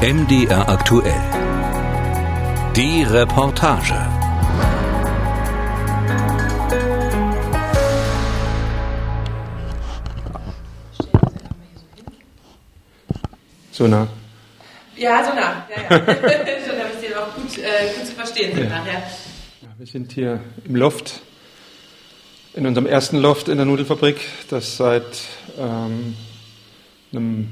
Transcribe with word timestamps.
MDR 0.00 0.68
aktuell. 0.68 1.20
Die 2.76 3.02
Reportage. 3.02 3.96
So 13.72 13.86
nah. 13.86 14.08
Ja, 14.96 15.24
so 15.24 15.34
nah. 15.34 15.66
Ja, 15.70 15.82
ja. 15.82 15.98
Schon, 15.98 16.78
damit 16.78 17.00
Sie 17.00 17.14
auch 17.14 17.34
gut, 17.34 17.58
äh, 17.58 17.94
gut 17.96 18.06
zu 18.06 18.12
verstehen 18.12 18.54
sind 18.54 18.64
Ja. 18.70 18.78
nachher. 18.78 19.02
Ja, 19.62 19.68
wir 19.76 19.86
sind 19.86 20.12
hier 20.12 20.40
im 20.64 20.74
Loft, 20.76 21.20
in 22.54 22.66
unserem 22.66 22.86
ersten 22.86 23.18
Loft 23.18 23.48
in 23.48 23.56
der 23.56 23.66
Nudelfabrik, 23.66 24.20
das 24.50 24.76
seit 24.76 25.04
ähm, 25.58 26.16
einem 27.12 27.50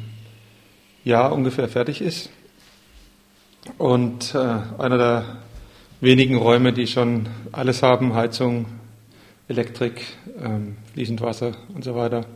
Jahr 1.07 1.32
ungefähr 1.32 1.68
fertig 1.68 2.00
ist. 2.00 2.30
Und 3.78 4.34
äh, 4.34 4.38
einer 4.78 4.98
der 4.98 5.37
wenigen 6.01 6.37
Räume, 6.37 6.73
die 6.73 6.88
schon 6.88 7.29
alles 7.52 7.82
haben, 7.82 8.15
Heizung, 8.15 8.66
Elektrik, 9.48 10.05
ähm, 10.42 10.77
fließend 10.92 11.20
Wasser 11.20 11.52
und 11.73 11.84
so 11.84 11.95
weiter. 11.95 12.27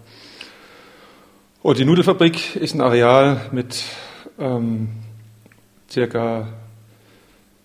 Und 1.63 1.79
die 1.79 1.85
Nudelfabrik 1.85 2.55
ist 2.57 2.75
ein 2.75 2.81
Areal 2.81 3.41
mit 3.51 3.83
ähm, 4.39 4.91
circa 5.91 6.47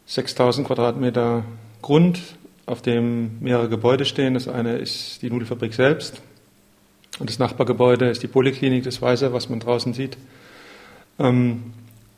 6000 0.07 0.65
Quadratmeter 0.65 1.45
Grund, 1.83 2.19
auf 2.65 2.81
dem 2.81 3.39
mehrere 3.41 3.69
Gebäude 3.69 4.05
stehen. 4.05 4.33
Das 4.33 4.47
eine 4.47 4.77
ist 4.77 5.21
die 5.21 5.29
Nudelfabrik 5.29 5.75
selbst 5.75 6.23
und 7.19 7.29
das 7.29 7.37
Nachbargebäude 7.37 8.09
ist 8.09 8.23
die 8.23 8.27
Poliklinik, 8.27 8.83
das 8.83 9.01
Weiße, 9.03 9.33
was 9.33 9.49
man 9.49 9.59
draußen 9.59 9.93
sieht. 9.93 10.17
Ähm, 11.19 11.73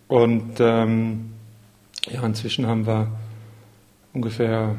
und 0.08 0.60
ähm, 0.60 1.34
ja, 2.10 2.24
inzwischen 2.24 2.68
haben 2.68 2.88
wir 2.88 3.08
ungefähr 4.14 4.76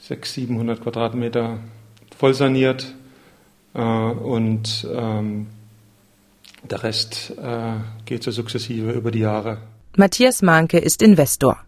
600, 0.00 0.26
700 0.26 0.82
Quadratmeter 0.82 1.58
voll 2.16 2.34
saniert 2.34 2.94
äh, 3.74 3.80
und 3.80 4.86
ähm, 4.92 5.46
der 6.62 6.82
Rest 6.82 7.34
äh, 7.42 7.74
geht 8.06 8.22
so 8.22 8.30
sukzessive 8.30 8.92
über 8.92 9.10
die 9.10 9.20
Jahre. 9.20 9.58
Matthias 9.96 10.42
Mahnke 10.42 10.78
ist 10.78 11.02
Investor. 11.02 11.58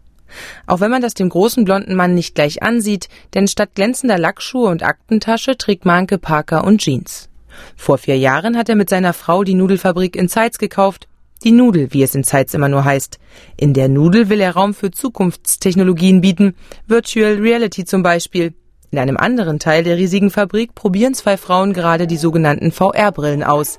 Auch 0.66 0.80
wenn 0.80 0.90
man 0.90 1.02
das 1.02 1.14
dem 1.14 1.28
großen 1.28 1.64
blonden 1.64 1.94
Mann 1.94 2.14
nicht 2.14 2.34
gleich 2.34 2.62
ansieht, 2.62 3.08
denn 3.34 3.46
statt 3.46 3.70
glänzender 3.74 4.18
Lackschuhe 4.18 4.68
und 4.68 4.82
Aktentasche 4.82 5.56
trägt 5.56 5.84
Mahnke 5.84 6.18
Parker 6.18 6.64
und 6.64 6.80
Jeans. 6.80 7.28
Vor 7.76 7.98
vier 7.98 8.18
Jahren 8.18 8.56
hat 8.56 8.68
er 8.68 8.76
mit 8.76 8.90
seiner 8.90 9.12
Frau 9.12 9.44
die 9.44 9.54
Nudelfabrik 9.54 10.16
in 10.16 10.28
Zeitz 10.28 10.58
gekauft. 10.58 11.08
Die 11.44 11.52
Nudel, 11.52 11.92
wie 11.92 12.02
es 12.02 12.14
in 12.14 12.24
Zeitz 12.24 12.54
immer 12.54 12.68
nur 12.68 12.84
heißt. 12.84 13.18
In 13.56 13.74
der 13.74 13.88
Nudel 13.88 14.28
will 14.28 14.40
er 14.40 14.52
Raum 14.52 14.74
für 14.74 14.90
Zukunftstechnologien 14.90 16.20
bieten, 16.20 16.54
Virtual 16.86 17.34
Reality 17.34 17.84
zum 17.84 18.02
Beispiel. 18.02 18.54
In 18.90 18.98
einem 18.98 19.16
anderen 19.16 19.58
Teil 19.58 19.84
der 19.84 19.98
riesigen 19.98 20.30
Fabrik 20.30 20.74
probieren 20.74 21.12
zwei 21.12 21.36
Frauen 21.36 21.72
gerade 21.72 22.06
die 22.06 22.16
sogenannten 22.16 22.72
VR-Brillen 22.72 23.42
aus. 23.42 23.78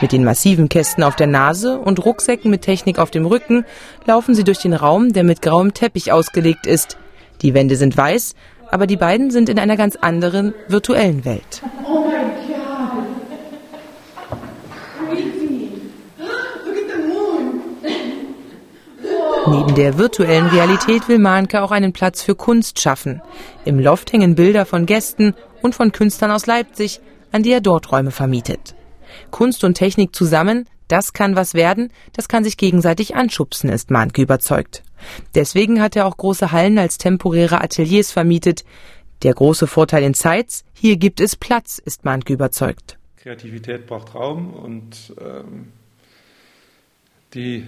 Mit 0.00 0.12
den 0.12 0.24
massiven 0.24 0.68
Kästen 0.68 1.02
auf 1.02 1.16
der 1.16 1.26
Nase 1.26 1.78
und 1.78 2.04
Rucksäcken 2.04 2.50
mit 2.50 2.62
Technik 2.62 2.98
auf 2.98 3.10
dem 3.10 3.26
Rücken 3.26 3.64
laufen 4.06 4.34
sie 4.34 4.44
durch 4.44 4.58
den 4.58 4.74
Raum, 4.74 5.12
der 5.12 5.24
mit 5.24 5.42
grauem 5.42 5.74
Teppich 5.74 6.12
ausgelegt 6.12 6.66
ist. 6.66 6.98
Die 7.40 7.54
Wände 7.54 7.76
sind 7.76 7.96
weiß, 7.96 8.34
aber 8.70 8.86
die 8.86 8.96
beiden 8.96 9.30
sind 9.30 9.48
in 9.48 9.58
einer 9.58 9.76
ganz 9.76 9.96
anderen 9.96 10.54
virtuellen 10.68 11.24
Welt. 11.24 11.62
Neben 19.48 19.74
der 19.74 19.98
virtuellen 19.98 20.46
Realität 20.46 21.08
will 21.08 21.18
Mahnke 21.18 21.62
auch 21.62 21.72
einen 21.72 21.92
Platz 21.92 22.22
für 22.22 22.36
Kunst 22.36 22.80
schaffen. 22.80 23.20
Im 23.64 23.80
Loft 23.80 24.12
hängen 24.12 24.36
Bilder 24.36 24.64
von 24.64 24.86
Gästen 24.86 25.34
und 25.62 25.74
von 25.74 25.90
Künstlern 25.90 26.30
aus 26.30 26.46
Leipzig, 26.46 27.00
an 27.32 27.42
die 27.42 27.50
er 27.50 27.60
dort 27.60 27.90
Räume 27.90 28.12
vermietet. 28.12 28.76
Kunst 29.32 29.64
und 29.64 29.74
Technik 29.74 30.14
zusammen, 30.14 30.68
das 30.86 31.12
kann 31.12 31.34
was 31.34 31.54
werden, 31.54 31.92
das 32.12 32.28
kann 32.28 32.44
sich 32.44 32.56
gegenseitig 32.56 33.16
anschubsen, 33.16 33.68
ist 33.68 33.90
Mahnke 33.90 34.22
überzeugt. 34.22 34.84
Deswegen 35.34 35.82
hat 35.82 35.96
er 35.96 36.06
auch 36.06 36.16
große 36.16 36.52
Hallen 36.52 36.78
als 36.78 36.96
temporäre 36.96 37.60
Ateliers 37.60 38.12
vermietet. 38.12 38.64
Der 39.24 39.34
große 39.34 39.66
Vorteil 39.66 40.04
in 40.04 40.14
Zeitz, 40.14 40.64
hier 40.72 40.96
gibt 40.96 41.20
es 41.20 41.34
Platz, 41.34 41.78
ist 41.78 42.04
Mahnke 42.04 42.32
überzeugt. 42.32 42.96
Kreativität 43.16 43.86
braucht 43.86 44.14
Raum 44.14 44.54
und 44.54 45.14
ähm, 45.20 45.72
die 47.34 47.66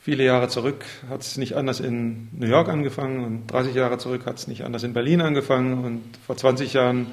viele 0.00 0.24
Jahre 0.24 0.48
zurück 0.48 0.84
hat 1.08 1.20
es 1.20 1.36
nicht 1.36 1.54
anders 1.56 1.78
in 1.78 2.28
New 2.32 2.46
York 2.46 2.68
angefangen 2.68 3.24
und 3.24 3.46
30 3.48 3.74
Jahre 3.74 3.98
zurück 3.98 4.24
hat 4.24 4.38
es 4.38 4.48
nicht 4.48 4.64
anders 4.64 4.82
in 4.82 4.94
Berlin 4.94 5.20
angefangen 5.20 5.84
und 5.84 6.02
vor 6.26 6.36
20 6.36 6.72
Jahren 6.72 7.06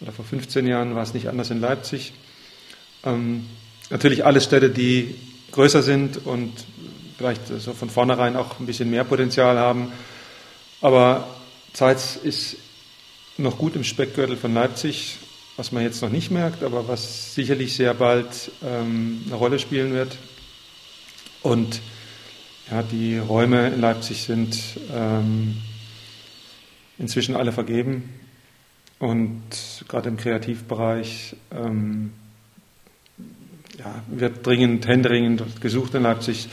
oder 0.00 0.10
vor 0.10 0.24
15 0.24 0.66
Jahren 0.66 0.94
war 0.94 1.02
es 1.02 1.14
nicht 1.14 1.28
anders 1.28 1.50
in 1.50 1.60
Leipzig. 1.60 2.14
Ähm, 3.04 3.44
natürlich 3.90 4.24
alles 4.24 4.44
Städte, 4.44 4.70
die 4.70 5.14
größer 5.52 5.82
sind 5.82 6.26
und 6.26 6.52
vielleicht 7.18 7.46
so 7.46 7.74
von 7.74 7.90
vornherein 7.90 8.36
auch 8.36 8.58
ein 8.58 8.66
bisschen 8.66 8.90
mehr 8.90 9.04
Potenzial 9.04 9.58
haben. 9.58 9.92
Aber 10.80 11.28
Zeitz 11.74 12.16
ist 12.16 12.56
noch 13.36 13.58
gut 13.58 13.76
im 13.76 13.84
Speckgürtel 13.84 14.36
von 14.36 14.54
Leipzig, 14.54 15.18
was 15.56 15.72
man 15.72 15.82
jetzt 15.82 16.02
noch 16.02 16.10
nicht 16.10 16.30
merkt, 16.30 16.62
aber 16.62 16.88
was 16.88 17.34
sicherlich 17.34 17.76
sehr 17.76 17.94
bald 17.94 18.50
ähm, 18.64 19.22
eine 19.26 19.36
Rolle 19.36 19.58
spielen 19.58 19.92
wird. 19.92 20.16
Und 21.42 21.80
ja, 22.70 22.82
die 22.82 23.18
Räume 23.18 23.68
in 23.68 23.80
Leipzig 23.80 24.22
sind 24.22 24.58
ähm, 24.92 25.56
inzwischen 26.98 27.36
alle 27.36 27.52
vergeben 27.52 28.10
und 28.98 29.42
gerade 29.88 30.08
im 30.08 30.16
Kreativbereich 30.16 31.36
ähm, 31.52 32.12
ja, 33.78 34.02
wird 34.08 34.46
dringend, 34.46 34.86
händeringend 34.86 35.60
gesucht 35.60 35.94
in 35.94 36.02
Leipzig 36.02 36.48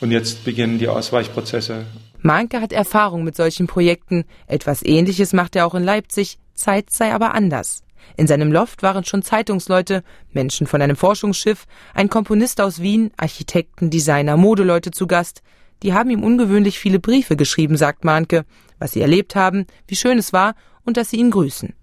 und 0.00 0.10
jetzt 0.10 0.44
beginnen 0.44 0.78
die 0.78 0.88
Ausweichprozesse. 0.88 1.84
Mahnke 2.22 2.60
hat 2.60 2.72
Erfahrung 2.72 3.24
mit 3.24 3.36
solchen 3.36 3.66
Projekten. 3.66 4.24
Etwas 4.46 4.82
Ähnliches 4.82 5.32
macht 5.32 5.56
er 5.56 5.66
auch 5.66 5.74
in 5.74 5.84
Leipzig. 5.84 6.38
Zeit 6.54 6.90
sei 6.90 7.12
aber 7.12 7.34
anders. 7.34 7.82
In 8.16 8.26
seinem 8.26 8.52
Loft 8.52 8.82
waren 8.82 9.04
schon 9.04 9.22
Zeitungsleute, 9.22 10.02
Menschen 10.32 10.66
von 10.66 10.82
einem 10.82 10.96
Forschungsschiff, 10.96 11.66
ein 11.94 12.10
Komponist 12.10 12.60
aus 12.60 12.80
Wien, 12.80 13.10
Architekten, 13.16 13.90
Designer, 13.90 14.36
Modeleute 14.36 14.90
zu 14.90 15.06
Gast. 15.06 15.42
Die 15.82 15.94
haben 15.94 16.10
ihm 16.10 16.22
ungewöhnlich 16.22 16.78
viele 16.78 16.98
Briefe 16.98 17.36
geschrieben, 17.36 17.76
sagt 17.76 18.04
Mahnke, 18.04 18.44
was 18.78 18.92
sie 18.92 19.00
erlebt 19.00 19.34
haben, 19.34 19.66
wie 19.86 19.96
schön 19.96 20.18
es 20.18 20.32
war 20.32 20.54
und 20.84 20.96
dass 20.96 21.10
sie 21.10 21.16
ihn 21.16 21.30
grüßen. 21.30 21.74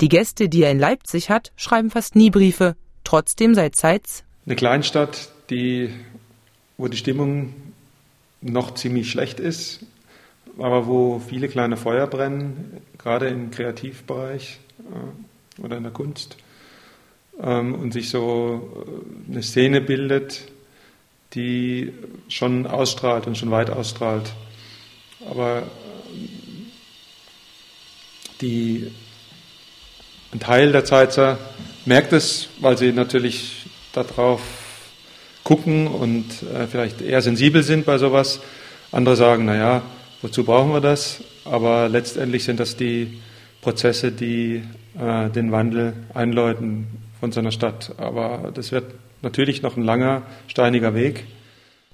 Die 0.00 0.08
Gäste, 0.08 0.48
die 0.48 0.62
er 0.62 0.70
in 0.70 0.78
Leipzig 0.78 1.30
hat, 1.30 1.52
schreiben 1.56 1.90
fast 1.90 2.16
nie 2.16 2.30
Briefe. 2.30 2.76
Trotzdem 3.04 3.54
sei 3.54 3.70
Zeitz 3.70 4.24
Eine 4.46 4.56
Kleinstadt, 4.56 5.30
die, 5.48 5.90
wo 6.76 6.88
die 6.88 6.96
Stimmung 6.96 7.54
noch 8.40 8.74
ziemlich 8.74 9.10
schlecht 9.10 9.40
ist, 9.40 9.80
aber 10.58 10.86
wo 10.86 11.18
viele 11.18 11.48
kleine 11.48 11.76
Feuer 11.76 12.06
brennen, 12.06 12.80
gerade 12.98 13.28
im 13.28 13.50
Kreativbereich 13.50 14.60
äh, 14.78 15.29
oder 15.62 15.76
in 15.76 15.82
der 15.82 15.92
Kunst, 15.92 16.36
ähm, 17.42 17.74
und 17.74 17.92
sich 17.92 18.10
so 18.10 18.86
äh, 19.28 19.32
eine 19.32 19.42
Szene 19.42 19.80
bildet, 19.80 20.42
die 21.34 21.92
schon 22.28 22.66
ausstrahlt 22.66 23.26
und 23.26 23.38
schon 23.38 23.50
weit 23.50 23.70
ausstrahlt. 23.70 24.32
Aber 25.28 25.58
äh, 25.58 25.62
die, 28.40 28.90
ein 30.32 30.40
Teil 30.40 30.72
der 30.72 30.84
Zeitzer 30.84 31.38
merkt 31.84 32.12
es, 32.12 32.48
weil 32.60 32.76
sie 32.76 32.92
natürlich 32.92 33.66
darauf 33.92 34.40
gucken 35.44 35.86
und 35.86 36.26
äh, 36.42 36.66
vielleicht 36.66 37.00
eher 37.00 37.22
sensibel 37.22 37.62
sind 37.62 37.86
bei 37.86 37.98
sowas. 37.98 38.40
Andere 38.92 39.16
sagen, 39.16 39.44
naja, 39.44 39.82
wozu 40.22 40.44
brauchen 40.44 40.72
wir 40.72 40.80
das? 40.80 41.22
Aber 41.44 41.88
letztendlich 41.88 42.44
sind 42.44 42.60
das 42.60 42.76
die 42.76 43.20
Prozesse, 43.60 44.12
die 44.12 44.62
äh, 44.98 45.30
den 45.30 45.52
Wandel 45.52 45.94
einläuten 46.14 46.86
von 47.18 47.32
so 47.32 47.40
einer 47.40 47.52
Stadt. 47.52 47.94
Aber 47.98 48.50
das 48.52 48.72
wird 48.72 48.94
natürlich 49.22 49.62
noch 49.62 49.76
ein 49.76 49.84
langer, 49.84 50.22
steiniger 50.46 50.94
Weg. 50.94 51.26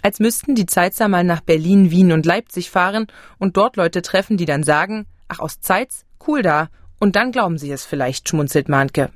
Als 0.02 0.20
müssten 0.20 0.54
die 0.54 0.66
Zeitzer 0.66 1.08
mal 1.08 1.25
nach 1.25 1.40
Berlin, 1.40 1.90
Wien 1.90 2.12
und 2.12 2.26
Leipzig 2.26 2.70
fahren 2.70 3.06
und 3.38 3.56
dort 3.56 3.76
Leute 3.76 4.02
treffen, 4.02 4.37
die 4.37 4.44
dann 4.44 4.62
sagen, 4.62 5.06
ach 5.28 5.40
aus 5.40 5.60
Zeitz, 5.60 6.04
cool 6.26 6.43
da. 6.43 6.69
Und 6.98 7.16
dann 7.16 7.32
glauben 7.32 7.58
sie 7.58 7.70
es 7.70 7.84
vielleicht, 7.84 8.28
schmunzelt 8.28 8.69
Mahnke. 8.69 9.10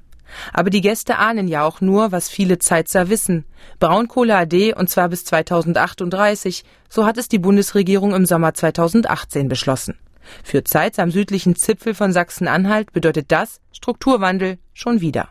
Aber 0.53 0.71
die 0.71 0.81
Gäste 0.81 1.19
ahnen 1.19 1.49
ja 1.49 1.65
auch 1.65 1.81
nur, 1.81 2.13
was 2.13 2.29
viele 2.29 2.59
Zeitzer 2.59 3.09
wissen. 3.09 3.45
Braunkohle 3.79 4.37
AD 4.37 4.75
und 4.75 4.89
zwar 4.89 5.09
bis 5.09 5.25
2038, 5.25 6.65
so 6.89 7.07
hat 7.07 7.19
es 7.19 7.29
die 7.29 7.39
Bundesregierung 7.39 8.15
im 8.15 8.27
Sommer 8.27 8.55
2018 8.55 9.49
beschlossen. 9.49 9.99
Für 10.43 10.65
Zeitz 10.65 10.99
am 10.99 11.11
südlichen 11.11 11.57
Zipfel 11.57 11.95
von 11.95 12.13
Sachsen-Anhalt 12.13 12.93
bedeutet 12.93 13.27
das 13.33 13.61
Strukturwandel 13.73 14.59
schon 14.73 15.01
wieder. 15.01 15.29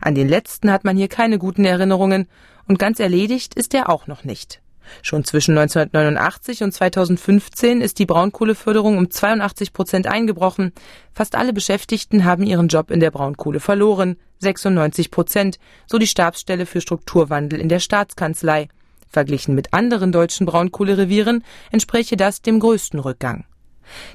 An 0.00 0.14
den 0.14 0.28
letzten 0.28 0.70
hat 0.70 0.84
man 0.84 0.96
hier 0.96 1.08
keine 1.08 1.38
guten 1.38 1.64
Erinnerungen 1.64 2.28
und 2.66 2.78
ganz 2.78 3.00
erledigt 3.00 3.54
ist 3.54 3.74
er 3.74 3.88
auch 3.88 4.06
noch 4.06 4.24
nicht. 4.24 4.60
Schon 5.02 5.24
zwischen 5.24 5.58
1989 5.58 6.62
und 6.62 6.72
2015 6.72 7.80
ist 7.80 7.98
die 7.98 8.06
Braunkohleförderung 8.06 8.98
um 8.98 9.10
82 9.10 9.72
Prozent 9.72 10.06
eingebrochen. 10.06 10.72
Fast 11.12 11.34
alle 11.34 11.52
Beschäftigten 11.52 12.24
haben 12.24 12.44
ihren 12.44 12.68
Job 12.68 12.90
in 12.90 13.00
der 13.00 13.10
Braunkohle 13.10 13.60
verloren. 13.60 14.16
96 14.38 15.10
Prozent, 15.10 15.58
so 15.86 15.98
die 15.98 16.06
Stabsstelle 16.06 16.66
für 16.66 16.80
Strukturwandel 16.80 17.60
in 17.60 17.68
der 17.68 17.80
Staatskanzlei. 17.80 18.68
Verglichen 19.08 19.54
mit 19.54 19.72
anderen 19.72 20.12
deutschen 20.12 20.46
Braunkohlerevieren 20.46 21.44
entspräche 21.70 22.16
das 22.16 22.42
dem 22.42 22.60
größten 22.60 23.00
Rückgang. 23.00 23.44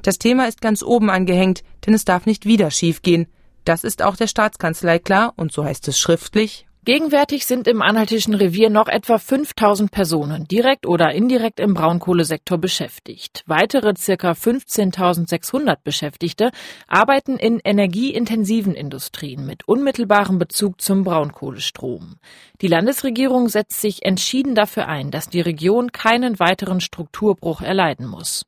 Das 0.02 0.20
Thema 0.20 0.48
ist 0.48 0.62
ganz 0.62 0.84
oben 0.84 1.10
angehängt, 1.10 1.64
denn 1.86 1.94
es 1.94 2.06
darf 2.06 2.26
nicht 2.26 2.46
wieder 2.46 2.72
schiefgehen. 2.72 3.28
Das 3.66 3.84
ist 3.84 4.02
auch 4.02 4.16
der 4.16 4.28
Staatskanzlei 4.28 5.00
klar 5.00 5.34
und 5.36 5.52
so 5.52 5.64
heißt 5.64 5.88
es 5.88 6.00
schriftlich. 6.00 6.66
Gegenwärtig 6.84 7.46
sind 7.46 7.68
im 7.68 7.84
Anhaltischen 7.84 8.34
Revier 8.34 8.72
noch 8.72 8.88
etwa 8.88 9.20
5000 9.20 9.92
Personen 9.92 10.48
direkt 10.48 10.88
oder 10.88 11.12
indirekt 11.12 11.60
im 11.60 11.76
Braunkohlesektor 11.76 12.58
beschäftigt. 12.58 13.44
Weitere 13.46 13.94
circa 13.96 14.32
15.600 14.32 15.78
Beschäftigte 15.84 16.50
arbeiten 16.88 17.38
in 17.38 17.60
energieintensiven 17.64 18.74
Industrien 18.74 19.46
mit 19.46 19.68
unmittelbarem 19.68 20.40
Bezug 20.40 20.82
zum 20.82 21.04
Braunkohlestrom. 21.04 22.16
Die 22.62 22.68
Landesregierung 22.68 23.48
setzt 23.48 23.80
sich 23.80 24.04
entschieden 24.04 24.56
dafür 24.56 24.88
ein, 24.88 25.12
dass 25.12 25.30
die 25.30 25.42
Region 25.42 25.92
keinen 25.92 26.40
weiteren 26.40 26.82
Strukturbruch 26.82 27.62
erleiden 27.62 28.08
muss. 28.08 28.42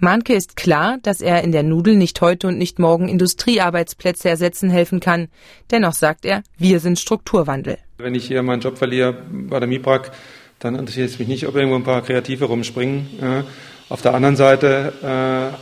Mahnke 0.00 0.34
ist 0.34 0.56
klar, 0.56 0.98
dass 1.02 1.20
er 1.20 1.42
in 1.42 1.52
der 1.52 1.62
Nudel 1.62 1.96
nicht 1.96 2.20
heute 2.20 2.46
und 2.46 2.58
nicht 2.58 2.78
morgen 2.78 3.08
Industriearbeitsplätze 3.08 4.28
ersetzen 4.28 4.70
helfen 4.70 5.00
kann. 5.00 5.28
Dennoch 5.70 5.92
sagt 5.92 6.24
er, 6.24 6.42
wir 6.56 6.80
sind 6.80 6.98
Strukturwandel. 6.98 7.78
Wenn 7.98 8.14
ich 8.14 8.26
hier 8.26 8.42
meinen 8.42 8.60
Job 8.60 8.78
verliere 8.78 9.16
bei 9.30 9.58
der 9.58 9.68
MIPRAG, 9.68 10.12
dann 10.60 10.76
interessiert 10.76 11.10
es 11.10 11.18
mich 11.18 11.28
nicht, 11.28 11.46
ob 11.46 11.56
irgendwo 11.56 11.76
ein 11.76 11.84
paar 11.84 12.02
Kreative 12.02 12.44
rumspringen. 12.44 13.44
Auf 13.88 14.02
der 14.02 14.14
anderen 14.14 14.36
Seite 14.36 14.92
äh, 15.02 15.56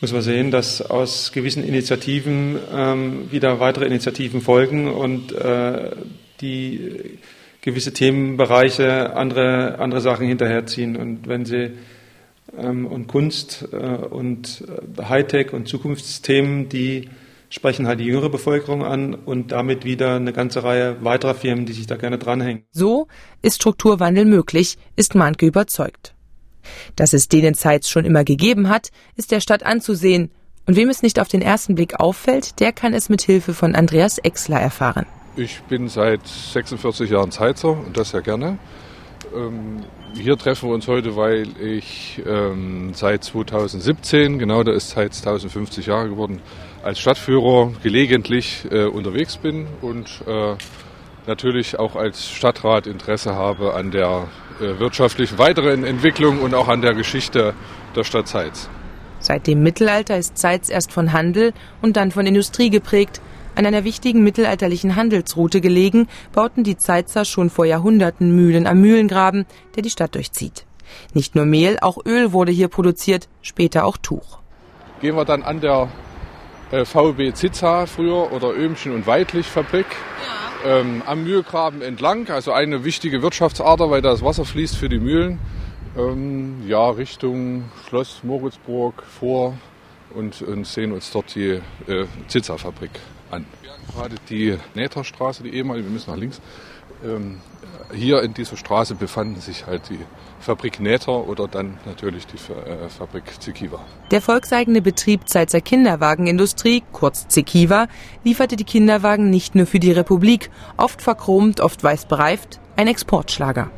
muss 0.00 0.12
man 0.12 0.22
sehen, 0.22 0.50
dass 0.50 0.82
aus 0.82 1.30
gewissen 1.32 1.62
Initiativen 1.62 2.58
ähm, 2.72 3.30
wieder 3.30 3.60
weitere 3.60 3.86
Initiativen 3.86 4.40
folgen 4.40 4.90
und 4.90 5.32
äh, 5.32 5.90
die 6.40 7.18
gewisse 7.60 7.92
Themenbereiche 7.92 9.14
andere, 9.14 9.78
andere 9.78 10.00
Sachen 10.00 10.26
hinterherziehen. 10.26 10.96
Und 10.96 11.28
wenn 11.28 11.44
sie 11.44 11.72
und 12.56 13.06
Kunst 13.06 13.68
äh, 13.72 13.76
und 13.76 14.64
äh, 14.98 15.02
Hightech 15.02 15.52
und 15.52 15.68
Zukunftsthemen, 15.68 16.68
die 16.68 17.08
sprechen 17.48 17.86
halt 17.86 18.00
die 18.00 18.04
jüngere 18.04 18.30
Bevölkerung 18.30 18.84
an 18.84 19.14
und 19.14 19.52
damit 19.52 19.84
wieder 19.84 20.16
eine 20.16 20.32
ganze 20.32 20.62
Reihe 20.62 21.04
weiterer 21.04 21.34
Firmen, 21.34 21.66
die 21.66 21.72
sich 21.72 21.86
da 21.86 21.96
gerne 21.96 22.18
dranhängen. 22.18 22.64
So 22.70 23.08
ist 23.42 23.56
Strukturwandel 23.56 24.24
möglich, 24.24 24.78
ist 24.96 25.14
Mahnke 25.14 25.46
überzeugt. 25.46 26.14
Dass 26.96 27.12
es 27.12 27.28
den 27.28 27.44
in 27.44 27.54
Zeitz 27.54 27.88
schon 27.88 28.04
immer 28.04 28.24
gegeben 28.24 28.68
hat, 28.68 28.90
ist 29.16 29.32
der 29.32 29.40
Stadt 29.40 29.64
anzusehen. 29.64 30.30
Und 30.66 30.76
wem 30.76 30.88
es 30.88 31.02
nicht 31.02 31.18
auf 31.18 31.28
den 31.28 31.42
ersten 31.42 31.74
Blick 31.74 31.98
auffällt, 31.98 32.60
der 32.60 32.72
kann 32.72 32.94
es 32.94 33.08
mit 33.08 33.22
Hilfe 33.22 33.54
von 33.54 33.74
Andreas 33.74 34.18
Exler 34.18 34.60
erfahren. 34.60 35.06
Ich 35.36 35.62
bin 35.62 35.88
seit 35.88 36.26
46 36.26 37.10
Jahren 37.10 37.32
Zeizer 37.32 37.70
und 37.70 37.96
das 37.96 38.10
sehr 38.10 38.22
gerne. 38.22 38.58
Ähm, 39.34 39.84
hier 40.14 40.36
treffen 40.36 40.68
wir 40.68 40.74
uns 40.74 40.88
heute, 40.88 41.16
weil 41.16 41.46
ich 41.60 42.22
ähm, 42.26 42.92
seit 42.94 43.24
2017, 43.24 44.38
genau 44.38 44.62
da 44.62 44.72
ist 44.72 44.90
seit 44.90 45.16
1050 45.16 45.86
Jahre 45.86 46.08
geworden, 46.08 46.40
als 46.82 46.98
Stadtführer 46.98 47.72
gelegentlich 47.82 48.66
äh, 48.70 48.84
unterwegs 48.84 49.36
bin 49.36 49.66
und 49.80 50.22
äh, 50.26 50.54
natürlich 51.26 51.78
auch 51.78 51.96
als 51.96 52.30
Stadtrat 52.30 52.86
Interesse 52.86 53.34
habe 53.34 53.74
an 53.74 53.90
der 53.90 54.28
äh, 54.60 54.78
wirtschaftlichen 54.78 55.38
weiteren 55.38 55.84
Entwicklung 55.84 56.40
und 56.40 56.54
auch 56.54 56.68
an 56.68 56.82
der 56.82 56.94
Geschichte 56.94 57.54
der 57.94 58.04
Stadt 58.04 58.28
Zeitz. 58.28 58.68
Seit 59.18 59.46
dem 59.46 59.62
Mittelalter 59.62 60.16
ist 60.16 60.38
Zeitz 60.38 60.70
erst 60.70 60.92
von 60.92 61.12
Handel 61.12 61.52
und 61.82 61.96
dann 61.96 62.10
von 62.10 62.26
Industrie 62.26 62.70
geprägt. 62.70 63.20
An 63.54 63.66
einer 63.66 63.84
wichtigen 63.84 64.22
mittelalterlichen 64.22 64.96
Handelsroute 64.96 65.60
gelegen, 65.60 66.08
bauten 66.32 66.64
die 66.64 66.76
Zeitzer 66.76 67.24
schon 67.24 67.50
vor 67.50 67.64
Jahrhunderten 67.66 68.34
Mühlen 68.34 68.66
am 68.66 68.80
Mühlengraben, 68.80 69.46
der 69.74 69.82
die 69.82 69.90
Stadt 69.90 70.14
durchzieht. 70.14 70.64
Nicht 71.14 71.34
nur 71.34 71.46
Mehl, 71.46 71.78
auch 71.80 71.98
Öl 72.04 72.32
wurde 72.32 72.52
hier 72.52 72.68
produziert, 72.68 73.28
später 73.42 73.84
auch 73.84 73.96
Tuch. 73.96 74.38
Gehen 75.00 75.16
wir 75.16 75.24
dann 75.24 75.42
an 75.42 75.60
der 75.60 75.88
äh, 76.70 76.84
VB 76.84 77.34
Zitza 77.34 77.86
früher 77.86 78.32
oder 78.32 78.52
Öhmchen 78.52 78.94
und 78.94 79.06
Weidlich 79.06 79.46
Fabrik 79.46 79.86
ja. 80.64 80.78
ähm, 80.78 81.02
am 81.06 81.24
Mühlgraben 81.24 81.82
entlang, 81.82 82.28
also 82.28 82.52
eine 82.52 82.84
wichtige 82.84 83.22
Wirtschaftsader, 83.22 83.90
weil 83.90 84.02
da 84.02 84.10
das 84.10 84.22
Wasser 84.22 84.44
fließt 84.44 84.76
für 84.76 84.88
die 84.88 85.00
Mühlen. 85.00 85.38
Ähm, 85.96 86.62
ja, 86.68 86.88
Richtung 86.90 87.64
Schloss 87.86 88.20
Moritzburg 88.22 89.02
vor 89.02 89.54
und, 90.14 90.42
und 90.42 90.66
sehen 90.66 90.92
uns 90.92 91.10
dort 91.10 91.34
die 91.34 91.60
äh, 91.88 92.06
Zitza-Fabrik 92.28 92.90
an. 93.30 93.46
Gerade 93.94 94.16
die 94.28 94.56
Näterstraße, 94.74 95.42
die 95.42 95.54
ehemalige, 95.54 95.86
wir 95.86 95.92
müssen 95.92 96.10
nach 96.10 96.18
links. 96.18 96.40
Ähm, 97.04 97.40
hier 97.94 98.22
in 98.22 98.34
dieser 98.34 98.56
Straße 98.56 98.94
befanden 98.94 99.40
sich 99.40 99.66
halt 99.66 99.88
die 99.90 99.98
Fabrik 100.40 100.80
Näter 100.80 101.28
oder 101.28 101.48
dann 101.48 101.78
natürlich 101.86 102.26
die 102.26 102.36
äh, 102.36 102.88
Fabrik 102.88 103.24
Zikiva. 103.40 103.80
Der 104.10 104.20
volkseigene 104.20 104.80
Betrieb 104.82 105.28
Zeitzer 105.28 105.60
Kinderwagenindustrie, 105.60 106.82
kurz 106.92 107.28
Zikiva, 107.28 107.88
lieferte 108.24 108.56
die 108.56 108.64
Kinderwagen 108.64 109.30
nicht 109.30 109.54
nur 109.54 109.66
für 109.66 109.80
die 109.80 109.92
Republik, 109.92 110.50
oft 110.76 111.02
verchromt, 111.02 111.60
oft 111.60 111.82
weiß 111.82 112.06
bereift, 112.06 112.60
ein 112.76 112.86
Exportschlager. 112.86 113.70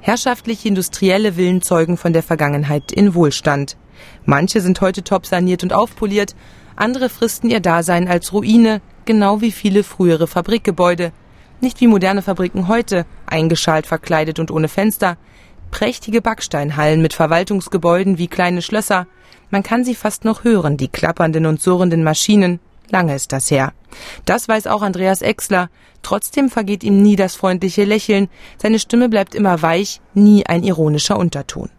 Herrschaftliche 0.00 0.68
industrielle 0.68 1.34
Villen 1.34 1.60
zeugen 1.60 1.96
von 1.96 2.12
der 2.12 2.22
Vergangenheit 2.22 2.92
in 2.92 3.14
Wohlstand. 3.14 3.76
Manche 4.24 4.60
sind 4.60 4.80
heute 4.80 5.02
top 5.02 5.26
saniert 5.26 5.62
und 5.62 5.72
aufpoliert, 5.72 6.34
andere 6.78 7.08
fristen 7.08 7.50
ihr 7.50 7.60
Dasein 7.60 8.08
als 8.08 8.32
Ruine, 8.32 8.80
genau 9.04 9.40
wie 9.40 9.52
viele 9.52 9.82
frühere 9.82 10.26
Fabrikgebäude. 10.26 11.12
Nicht 11.60 11.80
wie 11.80 11.88
moderne 11.88 12.22
Fabriken 12.22 12.68
heute, 12.68 13.04
eingeschalt, 13.26 13.86
verkleidet 13.86 14.38
und 14.38 14.50
ohne 14.50 14.68
Fenster. 14.68 15.16
Prächtige 15.70 16.22
Backsteinhallen 16.22 17.02
mit 17.02 17.14
Verwaltungsgebäuden 17.14 18.16
wie 18.18 18.28
kleine 18.28 18.62
Schlösser. 18.62 19.06
Man 19.50 19.62
kann 19.62 19.84
sie 19.84 19.94
fast 19.94 20.24
noch 20.24 20.44
hören, 20.44 20.76
die 20.76 20.88
klappernden 20.88 21.46
und 21.46 21.60
surrenden 21.60 22.04
Maschinen. 22.04 22.60
Lange 22.90 23.14
ist 23.14 23.32
das 23.32 23.50
her. 23.50 23.72
Das 24.24 24.48
weiß 24.48 24.66
auch 24.66 24.82
Andreas 24.82 25.20
Exler. 25.20 25.68
Trotzdem 26.02 26.48
vergeht 26.48 26.84
ihm 26.84 27.02
nie 27.02 27.16
das 27.16 27.34
freundliche 27.34 27.84
Lächeln. 27.84 28.28
Seine 28.56 28.78
Stimme 28.78 29.08
bleibt 29.08 29.34
immer 29.34 29.60
weich, 29.62 30.00
nie 30.14 30.46
ein 30.46 30.62
ironischer 30.62 31.18
Unterton. 31.18 31.70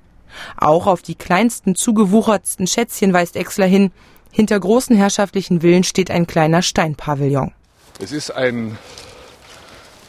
Auch 0.57 0.87
auf 0.87 1.01
die 1.01 1.15
kleinsten, 1.15 1.75
zugewuchertsten 1.75 2.67
Schätzchen 2.67 3.13
weist 3.13 3.35
Exler 3.35 3.65
hin. 3.65 3.91
Hinter 4.31 4.59
großen 4.59 4.95
herrschaftlichen 4.95 5.61
Villen 5.61 5.83
steht 5.83 6.11
ein 6.11 6.27
kleiner 6.27 6.61
Steinpavillon. 6.61 7.51
Es 7.99 8.11
ist 8.11 8.31
ein 8.31 8.77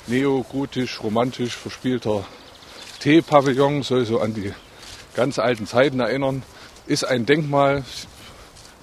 neogotisch, 0.07 1.03
romantisch 1.03 1.57
verspielter 1.57 2.25
Teepavillon, 3.01 3.83
soll 3.83 4.05
so 4.05 4.21
an 4.21 4.35
die 4.35 4.53
ganz 5.15 5.39
alten 5.39 5.67
Zeiten 5.67 6.01
erinnern. 6.01 6.43
Ist 6.87 7.05
ein 7.05 7.25
Denkmal, 7.25 7.85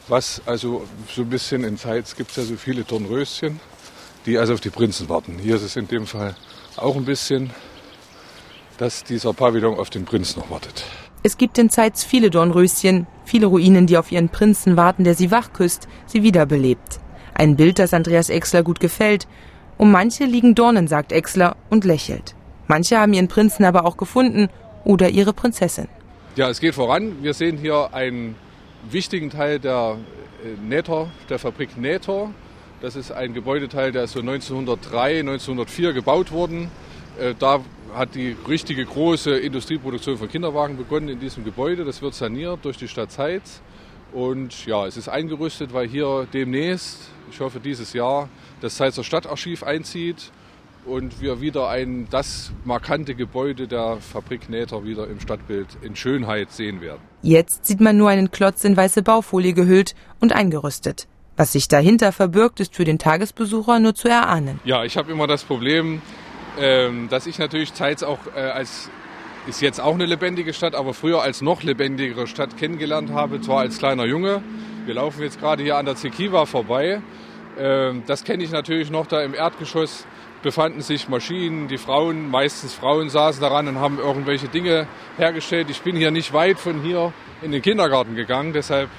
was 0.08 0.41
also 0.46 0.86
so 1.13 1.22
ein 1.22 1.29
bisschen 1.29 1.63
in 1.63 1.77
Zeit 1.77 2.15
gibt 2.17 2.32
es 2.32 2.38
ja 2.38 2.44
so 2.44 2.56
viele 2.56 2.84
Dornröschen, 2.84 3.60
die 4.25 4.38
also 4.38 4.53
auf 4.53 4.62
die 4.62 4.70
Prinzen 4.70 5.08
warten. 5.10 5.38
Hier 5.39 5.56
ist 5.56 5.63
es 5.63 5.75
in 5.75 5.88
dem 5.88 6.08
Fall 6.08 6.36
auch 6.77 6.96
ein 6.96 7.06
bisschen, 7.06 7.51
dass 8.77 9.03
dieser 9.03 9.34
Pavillon 9.34 9.79
auf 9.79 9.89
den 9.89 10.06
Prinz 10.06 10.36
noch 10.36 10.50
wartet. 10.50 10.84
Es 11.28 11.38
gibt 11.38 11.58
in 11.58 11.70
Zeitz 11.70 12.06
viele 12.06 12.30
Dornröschen, 12.30 13.06
viele 13.26 13.48
Ruinen, 13.48 13.86
die 13.86 13.98
auf 13.98 14.14
ihren 14.14 14.30
Prinzen 14.30 14.78
warten, 14.78 15.04
der 15.04 15.14
sie 15.14 15.30
wachküsst, 15.30 15.90
sie 16.06 16.24
wiederbelebt. 16.24 17.02
Ein 17.34 17.58
Bild, 17.58 17.80
das 17.80 17.94
Andreas 17.94 18.30
Exler 18.30 18.64
gut 18.64 18.80
gefällt. 18.80 19.28
Um 19.78 19.92
manche 19.92 20.24
liegen 20.24 20.56
Dornen, 20.56 20.88
sagt 20.88 21.12
Exler 21.12 21.58
und 21.70 21.84
lächelt. 21.84 22.34
Manche 22.68 22.98
haben 22.98 23.12
ihren 23.12 23.28
Prinzen 23.28 23.66
aber 23.66 23.84
auch 23.84 23.98
gefunden 23.98 24.48
oder 24.86 25.10
ihre 25.10 25.34
Prinzessin. 25.34 25.90
Ja, 26.38 26.50
es 26.50 26.62
geht 26.62 26.76
voran. 26.76 27.22
Wir 27.22 27.34
sehen 27.34 27.58
hier 27.58 27.90
einen 27.94 28.36
wichtigen 28.90 29.30
Teil 29.30 29.60
der 29.60 29.98
äh, 30.46 30.66
Nähter, 30.66 31.10
der 31.30 31.40
Fabrik 31.40 31.78
Nähtor. 31.78 32.32
Das 32.80 32.96
ist 32.96 33.12
ein 33.12 33.34
Gebäudeteil, 33.34 33.92
der 33.92 34.06
ist 34.06 34.14
so 34.14 34.22
1903, 34.22 35.20
1904 35.20 35.92
gebaut 35.92 36.32
worden. 36.32 36.72
Äh, 37.20 37.34
da 37.38 37.62
hat 37.94 38.16
die 38.16 38.36
richtige 38.48 38.86
große 38.86 39.38
Industrieproduktion 39.38 40.18
von 40.18 40.30
Kinderwagen 40.30 40.78
begonnen 40.78 41.10
in 41.10 41.20
diesem 41.20 41.44
Gebäude. 41.44 41.86
Das 41.86 42.02
wird 42.02 42.14
saniert 42.14 42.60
durch 42.64 42.78
die 42.78 42.88
Stadt 42.88 43.12
Zeitz. 43.12 43.62
Und 44.14 44.66
ja, 44.66 44.86
es 44.86 44.98
ist 44.98 45.10
eingerüstet, 45.10 45.74
weil 45.74 45.88
hier 45.88 46.28
demnächst, 46.34 47.10
ich 47.32 47.40
hoffe 47.40 47.60
dieses 47.60 47.94
Jahr, 47.94 48.30
das 48.62 48.76
Zeitzer 48.76 49.04
Stadtarchiv 49.04 49.64
einzieht 49.64 50.32
und 50.86 51.22
wir 51.22 51.42
wieder 51.42 51.68
ein 51.68 52.08
das 52.10 52.52
markante 52.64 53.14
Gebäude 53.14 53.68
der 53.68 53.98
Fabrik 53.98 54.50
Nähter 54.50 54.86
wieder 54.86 55.08
im 55.08 55.20
Stadtbild 55.20 55.68
in 55.82 55.96
Schönheit 55.96 56.52
sehen 56.52 56.82
werden. 56.82 57.02
Jetzt 57.22 57.66
sieht 57.66 57.82
man 57.82 57.98
nur 57.98 58.10
einen 58.10 58.32
Klotz 58.32 58.64
in 58.64 58.78
weiße 58.78 59.04
Baufolie 59.04 59.54
gehüllt 59.54 59.96
und 60.22 60.34
eingerüstet. 60.34 61.08
Was 61.36 61.52
sich 61.52 61.68
dahinter 61.68 62.12
verbirgt, 62.12 62.60
ist 62.60 62.76
für 62.76 62.86
den 62.86 62.98
Tagesbesucher 62.98 63.80
nur 63.80 63.94
zu 63.94 64.08
erahnen. 64.08 64.60
Ja, 64.64 64.84
ich 64.86 64.98
habe 64.98 65.12
immer 65.12 65.28
das 65.28 65.44
Problem, 65.44 66.02
ähm, 66.60 67.10
dass 67.10 67.28
ich 67.28 67.40
natürlich 67.40 67.74
Zeitz 67.74 68.04
auch 68.04 68.20
äh, 68.36 68.40
als 68.40 68.90
ist 69.48 69.62
jetzt 69.62 69.80
auch 69.80 69.94
eine 69.94 70.06
lebendige 70.06 70.54
Stadt, 70.54 70.76
aber 70.76 70.94
früher 70.94 71.22
als 71.22 71.42
noch 71.42 71.64
lebendigere 71.64 72.28
Stadt 72.28 72.58
kennengelernt 72.58 73.12
habe, 73.12 73.40
zwar 73.40 73.60
als 73.62 73.78
kleiner 73.78 74.06
Junge. 74.06 74.42
Wir 74.86 74.96
laufen 74.96 75.22
jetzt 75.22 75.40
gerade 75.40 75.64
hier 75.64 75.78
an 75.78 75.86
der 75.86 75.96
Zekiva 75.96 76.46
vorbei. 76.46 77.02
Ähm, 77.58 78.04
das 78.08 78.26
kenne 78.26 78.44
ich 78.44 78.52
natürlich 78.52 78.92
noch, 78.92 79.08
da 79.08 79.22
im 79.22 79.34
Erdgeschoss 79.34 80.06
befanden 80.44 80.82
sich 80.82 81.10
Maschinen, 81.10 81.68
die 81.68 81.78
Frauen, 81.78 82.30
meistens 82.30 82.74
Frauen 82.74 83.10
saßen 83.10 83.42
daran 83.42 83.68
und 83.68 83.80
haben 83.80 84.00
irgendwelche 84.00 84.48
Dinge 84.48 84.88
hergestellt. 85.18 85.70
Ich 85.70 85.82
bin 85.82 85.96
hier 85.96 86.12
nicht 86.12 86.34
weit 86.34 86.60
von 86.60 86.82
hier 86.82 87.12
in 87.42 87.52
den 87.52 87.62
Kindergarten 87.62 88.16
gegangen, 88.16 88.54
deshalb, 88.54 88.90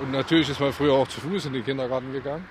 und 0.00 0.12
natürlich 0.12 0.48
ist 0.50 0.60
man 0.60 0.72
früher 0.72 0.92
auch 0.92 1.08
zu 1.08 1.20
Fuß 1.20 1.46
in 1.46 1.54
den 1.54 1.64
Kindergarten 1.64 2.12
gegangen. 2.12 2.44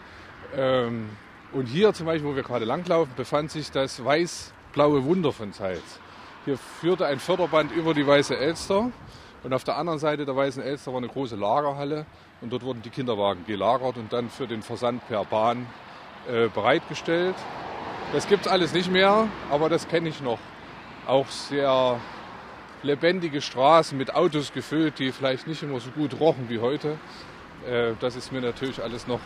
Ähm, 0.55 1.09
und 1.53 1.67
hier 1.67 1.93
zum 1.93 2.07
Beispiel, 2.07 2.29
wo 2.29 2.35
wir 2.35 2.43
gerade 2.43 2.65
langlaufen, 2.65 3.13
befand 3.15 3.51
sich 3.51 3.71
das 3.71 4.03
weiß-blaue 4.03 5.05
Wunder 5.05 5.31
von 5.31 5.53
Zeitz. 5.53 5.99
Hier 6.45 6.57
führte 6.57 7.05
ein 7.05 7.19
Förderband 7.19 7.71
über 7.71 7.93
die 7.93 8.05
Weiße 8.05 8.35
Elster 8.35 8.91
und 9.43 9.53
auf 9.53 9.63
der 9.63 9.77
anderen 9.77 9.99
Seite 9.99 10.25
der 10.25 10.35
Weißen 10.35 10.63
Elster 10.63 10.91
war 10.91 10.97
eine 10.97 11.07
große 11.07 11.35
Lagerhalle 11.35 12.05
und 12.41 12.51
dort 12.51 12.63
wurden 12.63 12.81
die 12.81 12.89
Kinderwagen 12.89 13.45
gelagert 13.45 13.97
und 13.97 14.11
dann 14.11 14.29
für 14.29 14.47
den 14.47 14.61
Versand 14.61 15.07
per 15.07 15.25
Bahn 15.25 15.67
äh, 16.27 16.47
bereitgestellt. 16.47 17.35
Das 18.13 18.27
gibt 18.27 18.45
es 18.45 18.51
alles 18.51 18.73
nicht 18.73 18.91
mehr, 18.91 19.27
aber 19.51 19.69
das 19.69 19.87
kenne 19.87 20.09
ich 20.09 20.21
noch. 20.21 20.39
Auch 21.07 21.27
sehr 21.27 21.99
lebendige 22.81 23.41
Straßen 23.41 23.97
mit 23.97 24.15
Autos 24.15 24.53
gefüllt, 24.53 24.99
die 24.99 25.11
vielleicht 25.11 25.47
nicht 25.47 25.63
immer 25.63 25.79
so 25.79 25.91
gut 25.91 26.19
rochen 26.19 26.49
wie 26.49 26.59
heute. 26.59 26.97
Äh, 27.67 27.93
das 27.99 28.15
ist 28.15 28.31
mir 28.31 28.41
natürlich 28.41 28.81
alles 28.81 29.07
noch 29.07 29.19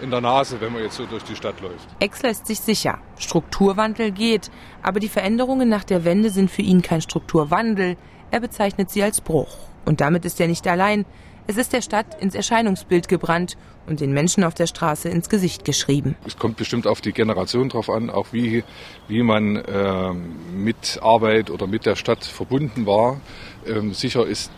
in 0.00 0.10
der 0.10 0.20
Nase, 0.20 0.60
wenn 0.60 0.72
man 0.72 0.82
jetzt 0.82 0.96
so 0.96 1.06
durch 1.06 1.24
die 1.24 1.36
Stadt 1.36 1.60
läuft. 1.60 1.88
Ex 2.00 2.22
lässt 2.22 2.46
sich 2.46 2.60
sicher. 2.60 2.98
Strukturwandel 3.18 4.10
geht, 4.10 4.50
aber 4.82 5.00
die 5.00 5.08
Veränderungen 5.08 5.68
nach 5.68 5.84
der 5.84 6.04
Wende 6.04 6.30
sind 6.30 6.50
für 6.50 6.62
ihn 6.62 6.82
kein 6.82 7.02
Strukturwandel. 7.02 7.96
Er 8.30 8.40
bezeichnet 8.40 8.90
sie 8.90 9.02
als 9.02 9.20
Bruch. 9.20 9.56
Und 9.84 10.00
damit 10.00 10.24
ist 10.24 10.40
er 10.40 10.48
nicht 10.48 10.66
allein. 10.66 11.04
Es 11.46 11.56
ist 11.56 11.72
der 11.72 11.82
Stadt 11.82 12.20
ins 12.22 12.36
Erscheinungsbild 12.36 13.08
gebrannt 13.08 13.56
und 13.86 14.00
den 14.00 14.12
Menschen 14.12 14.44
auf 14.44 14.54
der 14.54 14.68
Straße 14.68 15.08
ins 15.08 15.28
Gesicht 15.28 15.64
geschrieben. 15.64 16.16
Es 16.24 16.38
kommt 16.38 16.56
bestimmt 16.56 16.86
auf 16.86 17.00
die 17.00 17.12
Generation 17.12 17.68
drauf 17.68 17.90
an, 17.90 18.10
auch 18.10 18.28
wie, 18.30 18.62
wie 19.08 19.22
man 19.24 19.56
äh, 19.56 20.12
mit 20.54 21.00
Arbeit 21.02 21.50
oder 21.50 21.66
mit 21.66 21.84
der 21.84 21.96
Stadt 21.96 22.24
verbunden 22.24 22.86
war. 22.86 23.20
Ähm, 23.66 23.92
sicher 23.92 24.24
ist 24.24 24.52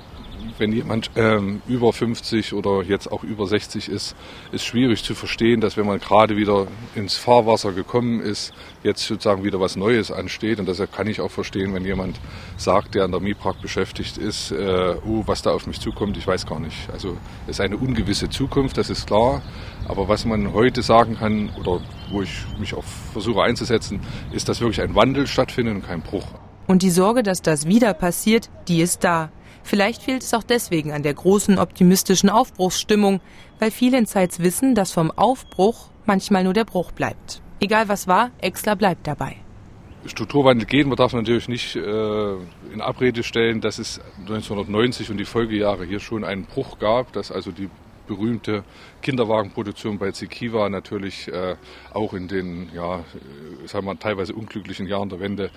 wenn 0.58 0.72
jemand 0.72 1.10
ähm, 1.16 1.62
über 1.66 1.92
50 1.92 2.52
oder 2.54 2.82
jetzt 2.82 3.10
auch 3.10 3.22
über 3.22 3.46
60 3.46 3.88
ist, 3.88 4.14
ist 4.52 4.64
schwierig 4.64 5.02
zu 5.02 5.14
verstehen, 5.14 5.60
dass 5.60 5.76
wenn 5.76 5.86
man 5.86 6.00
gerade 6.00 6.36
wieder 6.36 6.66
ins 6.94 7.16
Fahrwasser 7.16 7.72
gekommen 7.72 8.20
ist, 8.20 8.52
jetzt 8.82 9.06
sozusagen 9.06 9.44
wieder 9.44 9.60
was 9.60 9.76
Neues 9.76 10.10
ansteht. 10.10 10.60
Und 10.60 10.68
deshalb 10.68 10.92
kann 10.92 11.06
ich 11.06 11.20
auch 11.20 11.30
verstehen, 11.30 11.74
wenn 11.74 11.84
jemand 11.84 12.20
sagt, 12.56 12.94
der 12.94 13.04
an 13.04 13.10
der 13.10 13.20
MIPRAG 13.20 13.60
beschäftigt 13.60 14.18
ist, 14.18 14.50
äh, 14.52 14.96
oh, 15.06 15.22
was 15.26 15.42
da 15.42 15.52
auf 15.52 15.66
mich 15.66 15.80
zukommt, 15.80 16.16
ich 16.16 16.26
weiß 16.26 16.46
gar 16.46 16.60
nicht. 16.60 16.88
Also 16.92 17.16
es 17.46 17.56
ist 17.56 17.60
eine 17.60 17.76
ungewisse 17.76 18.28
Zukunft, 18.28 18.78
das 18.78 18.90
ist 18.90 19.06
klar. 19.06 19.42
Aber 19.88 20.08
was 20.08 20.24
man 20.24 20.52
heute 20.52 20.82
sagen 20.82 21.16
kann 21.16 21.50
oder 21.58 21.80
wo 22.10 22.22
ich 22.22 22.44
mich 22.58 22.74
auch 22.74 22.84
versuche 23.12 23.42
einzusetzen, 23.42 24.00
ist, 24.32 24.48
dass 24.48 24.60
wirklich 24.60 24.80
ein 24.80 24.94
Wandel 24.94 25.26
stattfindet 25.26 25.74
und 25.74 25.86
kein 25.86 26.00
Bruch. 26.00 26.26
Und 26.66 26.82
die 26.82 26.90
Sorge, 26.90 27.22
dass 27.22 27.42
das 27.42 27.66
wieder 27.66 27.92
passiert, 27.92 28.48
die 28.68 28.80
ist 28.80 29.04
da. 29.04 29.30
Vielleicht 29.64 30.02
fehlt 30.02 30.23
es 30.23 30.35
auch 30.35 30.42
deswegen 30.42 30.92
an 30.92 31.02
der 31.02 31.14
großen 31.14 31.59
optimistischen 31.59 32.28
Aufbruchsstimmung, 32.28 33.21
weil 33.59 33.71
viele 33.71 33.97
in 33.97 34.06
wissen, 34.40 34.75
dass 34.75 34.92
vom 34.92 35.11
Aufbruch 35.11 35.88
manchmal 36.04 36.44
nur 36.44 36.52
der 36.52 36.64
Bruch 36.64 36.92
bleibt. 36.92 37.40
Egal 37.61 37.88
was 37.88 38.06
war, 38.06 38.30
Exler 38.42 38.76
bleibt 38.76 39.06
dabei. 39.06 39.37
Strukturwandel 40.04 40.66
geht, 40.66 40.87
man 40.87 40.97
darf 40.97 41.14
natürlich 41.14 41.49
nicht 41.49 41.76
äh, 41.76 42.35
in 42.73 42.83
Abrede 42.83 43.23
stellen, 43.23 43.62
dass 43.62 43.78
es 43.78 44.00
1990 44.21 45.11
und 45.11 45.16
die 45.16 45.25
Folgejahre 45.25 45.87
hier 45.87 45.99
schon 45.99 46.25
einen 46.25 46.44
Bruch 46.44 46.78
gab, 46.78 47.14
dass 47.14 47.33
also 47.33 47.50
die 47.50 47.71
berühmte 48.06 48.64
Kinderwagenproduktion 49.00 49.99
bei 49.99 50.11
Zikiva 50.12 50.68
natürlich 50.68 51.28
äh, 51.28 51.56
auch 51.94 52.12
in 52.12 52.28
den, 52.28 52.68
ja, 52.75 52.99
äh, 52.99 53.66
sagen 53.66 53.87
wir 53.87 53.99
teilweise 53.99 54.35
unglücklichen 54.35 54.87
Jahren 54.87 55.09
der 55.09 55.21
Wende 55.21 55.47
äh, 55.47 55.50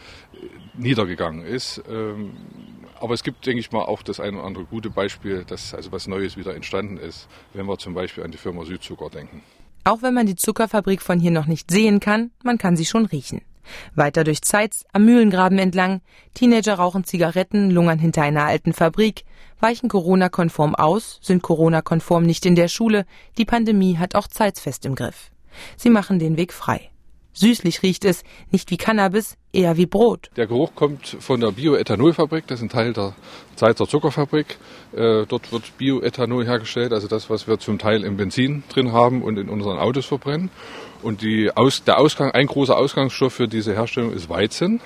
niedergegangen 0.78 1.46
ist. 1.46 1.84
Ähm, 1.90 2.32
aber 3.02 3.14
es 3.14 3.24
gibt, 3.24 3.46
denke 3.46 3.60
ich 3.60 3.72
mal, 3.72 3.84
auch 3.84 4.02
das 4.02 4.20
ein 4.20 4.36
oder 4.36 4.46
andere 4.46 4.66
gute 4.66 4.90
Beispiel, 4.90 5.44
dass 5.46 5.74
also 5.74 5.92
was 5.92 6.08
Neues 6.08 6.38
wieder 6.38 6.56
entstanden 6.56 6.98
ist, 6.98 7.28
wenn 7.54 7.66
wir 7.66 7.78
zum 7.78 7.94
Beispiel 7.94 8.24
an 8.24 8.32
die 8.32 8.38
Firma 8.38 8.66
Südzucker 8.66 9.10
denken. 9.10 9.44
Auch 9.84 10.02
wenn 10.02 10.14
man 10.14 10.26
die 10.26 10.36
Zuckerfabrik 10.36 11.02
von 11.02 11.20
hier 11.20 11.32
noch 11.32 11.46
nicht 11.46 11.72
sehen 11.72 12.00
kann, 12.00 12.32
man 12.44 12.58
kann 12.58 12.76
sie 12.76 12.86
schon 12.86 13.06
riechen. 13.06 13.42
Weiter 13.96 14.24
durch 14.24 14.42
Zeitz, 14.42 14.86
am 14.94 15.06
Mühlengraben 15.06 15.60
entlang, 15.60 16.02
Teenager 16.34 16.76
rauchen 16.76 17.04
Zigaretten, 17.04 17.70
lungern 17.70 18.00
hinter 18.00 18.24
einer 18.24 18.46
alten 18.46 18.74
Fabrik, 18.74 19.24
weichen 19.60 19.90
Corona-konform 19.90 20.76
aus, 20.76 21.20
sind 21.22 21.42
Corona-konform 21.42 22.24
nicht 22.24 22.46
in 22.46 22.56
der 22.56 22.68
Schule, 22.68 23.06
die 23.38 23.46
Pandemie 23.46 23.98
hat 23.98 24.16
auch 24.16 24.28
Zeitz 24.28 24.60
fest 24.60 24.86
im 24.86 24.96
Griff. 24.96 25.32
Sie 25.76 25.90
machen 25.90 26.20
den 26.20 26.38
Weg 26.38 26.54
frei. 26.54 26.92
Süßlich 27.38 27.84
riecht 27.84 28.04
es, 28.04 28.24
nicht 28.50 28.72
wie 28.72 28.78
Cannabis, 28.78 29.38
eher 29.54 29.78
wie 29.78 29.86
Brot. 29.86 30.32
Der 30.38 30.48
Geruch 30.48 30.74
kommt 30.74 31.18
von 31.20 31.40
der 31.40 31.52
Bioethanolfabrik, 31.52 32.48
das 32.48 32.60
ist 32.60 32.64
ein 32.64 32.70
Teil 32.70 32.94
der 32.94 33.14
Zeitzer 33.56 33.88
Zuckerfabrik. 33.88 34.58
Äh, 34.94 35.28
dort 35.28 35.52
wird 35.52 35.78
Bioethanol 35.78 36.48
hergestellt, 36.48 36.94
also 36.94 37.08
das, 37.08 37.30
was 37.30 37.48
wir 37.48 37.60
zum 37.60 37.78
Teil 37.78 38.04
im 38.04 38.18
Benzin 38.18 38.64
drin 38.70 38.92
haben 38.92 39.22
und 39.22 39.38
in 39.38 39.50
unseren 39.50 39.78
Autos 39.78 40.08
verbrennen. 40.08 40.50
Und 41.04 41.24
Aus, 41.54 41.84
der 41.84 42.00
Ausgang, 42.00 42.32
ein 42.32 42.48
großer 42.48 42.76
Ausgangsstoff 42.76 43.34
für 43.34 43.48
diese 43.48 43.76
Herstellung 43.76 44.14
ist 44.14 44.30
Weizen. 44.30 44.82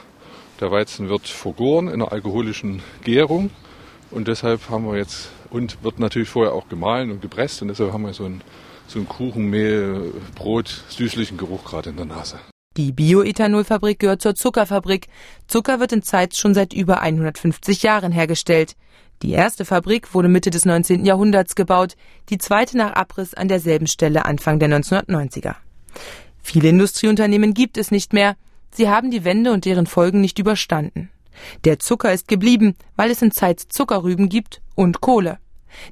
Der 0.59 0.71
Weizen 0.71 1.07
wird 1.07 1.29
vergoren 1.29 1.87
in 1.87 2.01
einer 2.01 2.11
alkoholischen 2.11 2.81
Gärung 3.05 3.49
und 4.11 4.27
deshalb 4.27 4.69
haben 4.69 4.85
wir 4.91 4.97
jetzt 4.97 5.29
und 5.51 5.81
wird 5.85 5.99
natürlich 5.99 6.27
vorher 6.27 6.53
auch 6.53 6.67
gemahlen 6.67 7.11
und 7.11 7.21
gepresst 7.21 7.61
und 7.61 7.69
deshalb 7.69 7.93
haben 7.93 8.05
wir 8.05 8.13
so 8.13 8.25
ein 8.25 8.41
so 8.91 8.99
ein 8.99 9.07
Kuchenmehl, 9.07 10.13
Brot, 10.35 10.83
süßlichen 10.89 11.37
Geruch 11.37 11.63
gerade 11.63 11.89
in 11.89 11.97
der 11.97 12.05
Nase. 12.05 12.39
Die 12.77 12.91
Bioethanolfabrik 12.91 13.99
gehört 13.99 14.21
zur 14.21 14.35
Zuckerfabrik. 14.35 15.07
Zucker 15.47 15.79
wird 15.79 15.91
in 15.91 16.03
Zeitz 16.03 16.37
schon 16.37 16.53
seit 16.53 16.73
über 16.73 17.01
150 17.01 17.83
Jahren 17.83 18.11
hergestellt. 18.11 18.75
Die 19.23 19.31
erste 19.31 19.65
Fabrik 19.65 20.13
wurde 20.13 20.29
Mitte 20.29 20.49
des 20.49 20.65
19. 20.65 21.05
Jahrhunderts 21.05 21.55
gebaut, 21.55 21.95
die 22.29 22.37
zweite 22.37 22.77
nach 22.77 22.93
Abriss 22.93 23.33
an 23.33 23.47
derselben 23.47 23.87
Stelle 23.87 24.25
Anfang 24.25 24.57
der 24.57 24.69
1990er. 24.69 25.55
Viele 26.41 26.69
Industrieunternehmen 26.69 27.53
gibt 27.53 27.77
es 27.77 27.91
nicht 27.91 28.13
mehr. 28.13 28.35
Sie 28.71 28.89
haben 28.89 29.11
die 29.11 29.23
Wende 29.23 29.51
und 29.51 29.65
deren 29.65 29.85
Folgen 29.85 30.21
nicht 30.21 30.39
überstanden. 30.39 31.09
Der 31.65 31.77
Zucker 31.77 32.13
ist 32.13 32.27
geblieben, 32.27 32.75
weil 32.95 33.11
es 33.11 33.21
in 33.21 33.31
Zeitz 33.31 33.67
Zuckerrüben 33.67 34.27
gibt 34.27 34.61
und 34.75 35.01
Kohle. 35.01 35.37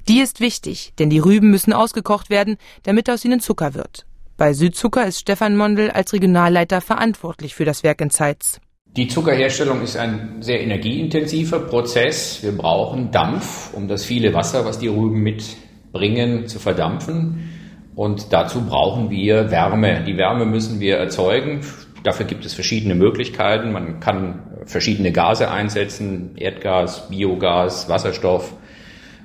Die 0.08 0.20
ist 0.20 0.40
wichtig, 0.40 0.92
denn 0.98 1.10
die 1.10 1.18
Rüben 1.18 1.50
müssen 1.50 1.72
ausgekocht 1.72 2.30
werden, 2.30 2.56
damit 2.82 3.10
aus 3.10 3.24
ihnen 3.24 3.40
Zucker 3.40 3.74
wird. 3.74 4.06
Bei 4.36 4.54
Südzucker 4.54 5.06
ist 5.06 5.20
Stefan 5.20 5.56
Mondel 5.56 5.90
als 5.90 6.12
Regionalleiter 6.12 6.80
verantwortlich 6.80 7.54
für 7.54 7.64
das 7.64 7.82
Werk 7.82 8.00
in 8.00 8.10
Zeitz. 8.10 8.60
Die 8.96 9.06
Zuckerherstellung 9.06 9.82
ist 9.82 9.96
ein 9.96 10.40
sehr 10.40 10.62
energieintensiver 10.62 11.60
Prozess. 11.60 12.42
Wir 12.42 12.56
brauchen 12.56 13.10
Dampf, 13.10 13.72
um 13.72 13.86
das 13.86 14.04
viele 14.04 14.34
Wasser, 14.34 14.64
was 14.64 14.78
die 14.78 14.88
Rüben 14.88 15.20
mitbringen, 15.22 16.48
zu 16.48 16.58
verdampfen. 16.58 17.50
Und 17.94 18.32
dazu 18.32 18.62
brauchen 18.62 19.10
wir 19.10 19.50
Wärme. 19.50 20.04
Die 20.04 20.16
Wärme 20.16 20.46
müssen 20.46 20.80
wir 20.80 20.96
erzeugen. 20.96 21.60
Dafür 22.02 22.26
gibt 22.26 22.44
es 22.46 22.54
verschiedene 22.54 22.94
Möglichkeiten. 22.94 23.72
Man 23.72 24.00
kann 24.00 24.62
verschiedene 24.64 25.12
Gase 25.12 25.50
einsetzen, 25.50 26.32
Erdgas, 26.36 27.10
Biogas, 27.10 27.88
Wasserstoff. 27.88 28.54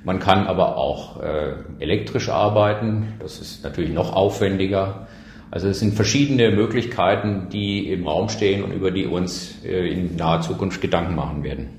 Man 0.06 0.20
kann 0.20 0.46
aber 0.46 0.76
auch 0.76 1.20
äh, 1.20 1.54
elektrisch 1.80 2.28
arbeiten. 2.28 3.14
Das 3.18 3.40
ist 3.40 3.64
natürlich 3.64 3.90
noch 3.92 4.12
aufwendiger. 4.12 5.08
Also 5.50 5.66
es 5.66 5.80
sind 5.80 5.94
verschiedene 5.94 6.52
Möglichkeiten, 6.52 7.48
die 7.50 7.90
im 7.90 8.06
Raum 8.06 8.28
stehen 8.28 8.62
und 8.62 8.70
über 8.70 8.92
die 8.92 9.04
uns 9.04 9.64
äh, 9.64 9.88
in 9.88 10.14
naher 10.14 10.42
Zukunft 10.42 10.80
Gedanken 10.80 11.16
machen 11.16 11.42
werden. 11.42 11.70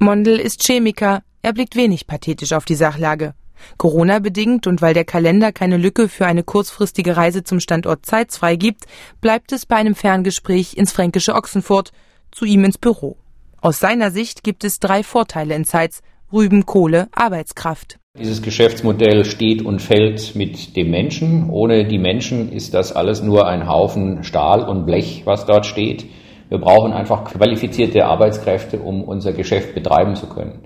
Mondel 0.00 0.40
ist 0.40 0.66
Chemiker. 0.66 1.22
Er 1.42 1.52
blickt 1.52 1.76
wenig 1.76 2.08
pathetisch 2.08 2.52
auf 2.52 2.64
die 2.64 2.74
Sachlage. 2.74 3.34
Corona 3.76 4.18
bedingt 4.18 4.66
und 4.66 4.82
weil 4.82 4.94
der 4.94 5.04
Kalender 5.04 5.52
keine 5.52 5.76
Lücke 5.76 6.08
für 6.08 6.26
eine 6.26 6.42
kurzfristige 6.42 7.16
Reise 7.16 7.44
zum 7.44 7.60
Standort 7.60 8.04
Zeitz 8.04 8.38
freigibt, 8.38 8.86
bleibt 9.20 9.52
es 9.52 9.66
bei 9.66 9.76
einem 9.76 9.94
Ferngespräch 9.94 10.76
ins 10.76 10.90
fränkische 10.90 11.36
Ochsenfurt, 11.36 11.92
zu 12.32 12.44
ihm 12.44 12.64
ins 12.64 12.78
Büro. 12.78 13.18
Aus 13.60 13.78
seiner 13.78 14.10
Sicht 14.10 14.42
gibt 14.42 14.64
es 14.64 14.80
drei 14.80 15.04
Vorteile 15.04 15.54
in 15.54 15.64
Zeitz, 15.64 16.02
Rüben, 16.30 16.66
Kohle, 16.66 17.08
Arbeitskraft. 17.12 17.98
Dieses 18.18 18.42
Geschäftsmodell 18.42 19.24
steht 19.24 19.64
und 19.64 19.80
fällt 19.80 20.34
mit 20.34 20.76
dem 20.76 20.90
Menschen. 20.90 21.48
Ohne 21.48 21.86
die 21.86 21.98
Menschen 21.98 22.52
ist 22.52 22.74
das 22.74 22.94
alles 22.94 23.22
nur 23.22 23.46
ein 23.46 23.66
Haufen 23.66 24.24
Stahl 24.24 24.62
und 24.62 24.84
Blech, 24.84 25.22
was 25.24 25.46
dort 25.46 25.64
steht. 25.64 26.04
Wir 26.50 26.58
brauchen 26.58 26.92
einfach 26.92 27.24
qualifizierte 27.24 28.04
Arbeitskräfte, 28.04 28.78
um 28.78 29.04
unser 29.04 29.32
Geschäft 29.32 29.74
betreiben 29.74 30.16
zu 30.16 30.26
können. 30.26 30.58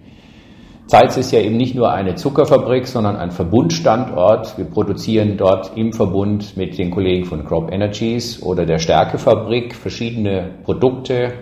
Zeitz 0.87 1.17
ist 1.17 1.31
ja 1.31 1.39
eben 1.39 1.57
nicht 1.57 1.77
nur 1.77 1.93
eine 1.93 2.17
Zuckerfabrik, 2.17 2.89
sondern 2.89 3.15
ein 3.15 3.31
Verbundstandort. 3.31 4.59
Wir 4.59 4.65
produzieren 4.65 5.37
dort 5.37 5.77
im 5.77 5.93
Verbund 5.93 6.57
mit 6.57 6.77
den 6.77 6.91
Kollegen 6.91 7.25
von 7.25 7.45
Crop 7.45 7.73
Energies 7.73 8.43
oder 8.43 8.67
der 8.67 8.79
Stärkefabrik 8.79 9.77
verschiedene 9.77 10.51
Produkte, 10.65 11.35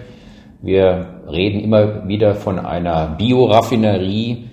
Wir 0.63 1.20
reden 1.33 1.61
immer 1.61 2.09
wieder 2.09 2.35
von 2.35 2.59
einer 2.59 3.17
Bioraffinerie 3.19 4.45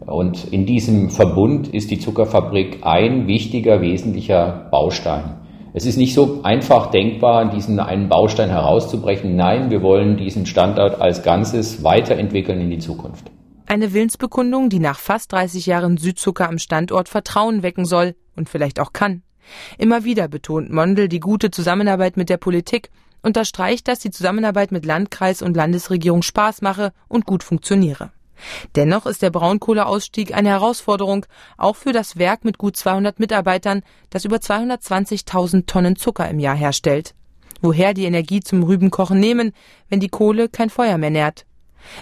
und 0.00 0.52
in 0.52 0.66
diesem 0.66 1.10
Verbund 1.10 1.68
ist 1.68 1.90
die 1.90 1.98
Zuckerfabrik 1.98 2.78
ein 2.82 3.26
wichtiger, 3.26 3.80
wesentlicher 3.80 4.68
Baustein. 4.70 5.36
Es 5.74 5.84
ist 5.84 5.96
nicht 5.96 6.14
so 6.14 6.40
einfach 6.42 6.90
denkbar, 6.90 7.50
diesen 7.50 7.80
einen 7.80 8.08
Baustein 8.08 8.48
herauszubrechen. 8.48 9.36
Nein, 9.36 9.70
wir 9.70 9.82
wollen 9.82 10.16
diesen 10.16 10.46
Standort 10.46 11.00
als 11.02 11.22
Ganzes 11.22 11.84
weiterentwickeln 11.84 12.60
in 12.60 12.70
die 12.70 12.78
Zukunft. 12.78 13.30
Eine 13.66 13.92
Willensbekundung, 13.92 14.70
die 14.70 14.78
nach 14.78 14.98
fast 14.98 15.32
30 15.32 15.66
Jahren 15.66 15.98
Südzucker 15.98 16.48
am 16.48 16.58
Standort 16.58 17.08
Vertrauen 17.08 17.62
wecken 17.62 17.84
soll 17.84 18.14
und 18.36 18.48
vielleicht 18.48 18.80
auch 18.80 18.92
kann. 18.92 19.22
Immer 19.76 20.04
wieder 20.04 20.28
betont 20.28 20.72
Mondel 20.72 21.08
die 21.08 21.20
gute 21.20 21.50
Zusammenarbeit 21.50 22.16
mit 22.16 22.30
der 22.30 22.36
Politik, 22.36 22.90
unterstreicht, 23.26 23.88
dass 23.88 23.98
die 23.98 24.10
Zusammenarbeit 24.10 24.72
mit 24.72 24.86
Landkreis 24.86 25.42
und 25.42 25.56
Landesregierung 25.56 26.22
Spaß 26.22 26.62
mache 26.62 26.92
und 27.08 27.26
gut 27.26 27.42
funktioniere. 27.42 28.12
Dennoch 28.74 29.06
ist 29.06 29.22
der 29.22 29.30
Braunkohleausstieg 29.30 30.34
eine 30.34 30.50
Herausforderung, 30.50 31.26
auch 31.56 31.76
für 31.76 31.92
das 31.92 32.16
Werk 32.16 32.44
mit 32.44 32.58
gut 32.58 32.76
200 32.76 33.18
Mitarbeitern, 33.18 33.82
das 34.10 34.24
über 34.24 34.36
220.000 34.36 35.66
Tonnen 35.66 35.96
Zucker 35.96 36.28
im 36.28 36.38
Jahr 36.38 36.56
herstellt. 36.56 37.14
Woher 37.62 37.94
die 37.94 38.04
Energie 38.04 38.40
zum 38.40 38.62
Rübenkochen 38.62 39.18
nehmen, 39.18 39.52
wenn 39.88 40.00
die 40.00 40.08
Kohle 40.08 40.48
kein 40.48 40.70
Feuer 40.70 40.98
mehr 40.98 41.10
nährt? 41.10 41.46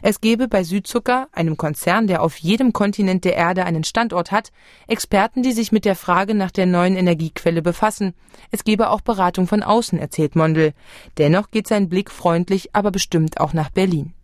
Es 0.02 0.20
gebe 0.20 0.48
bei 0.48 0.64
Südzucker, 0.64 1.28
einem 1.32 1.56
Konzern, 1.56 2.06
der 2.06 2.22
auf 2.22 2.36
jedem 2.36 2.72
Kontinent 2.72 3.24
der 3.24 3.36
Erde 3.36 3.64
einen 3.64 3.84
Standort 3.84 4.32
hat, 4.32 4.52
Experten, 4.86 5.42
die 5.42 5.52
sich 5.52 5.72
mit 5.72 5.84
der 5.84 5.96
Frage 5.96 6.34
nach 6.34 6.50
der 6.50 6.66
neuen 6.66 6.96
Energiequelle 6.96 7.62
befassen. 7.62 8.14
Es 8.50 8.64
gebe 8.64 8.90
auch 8.90 9.00
Beratung 9.00 9.46
von 9.46 9.62
außen, 9.62 9.98
erzählt 9.98 10.36
Mondel. 10.36 10.72
Dennoch 11.18 11.50
geht 11.50 11.66
sein 11.66 11.88
Blick 11.88 12.10
freundlich, 12.10 12.74
aber 12.74 12.90
bestimmt 12.90 13.40
auch 13.40 13.52
nach 13.52 13.70
Berlin. 13.70 14.14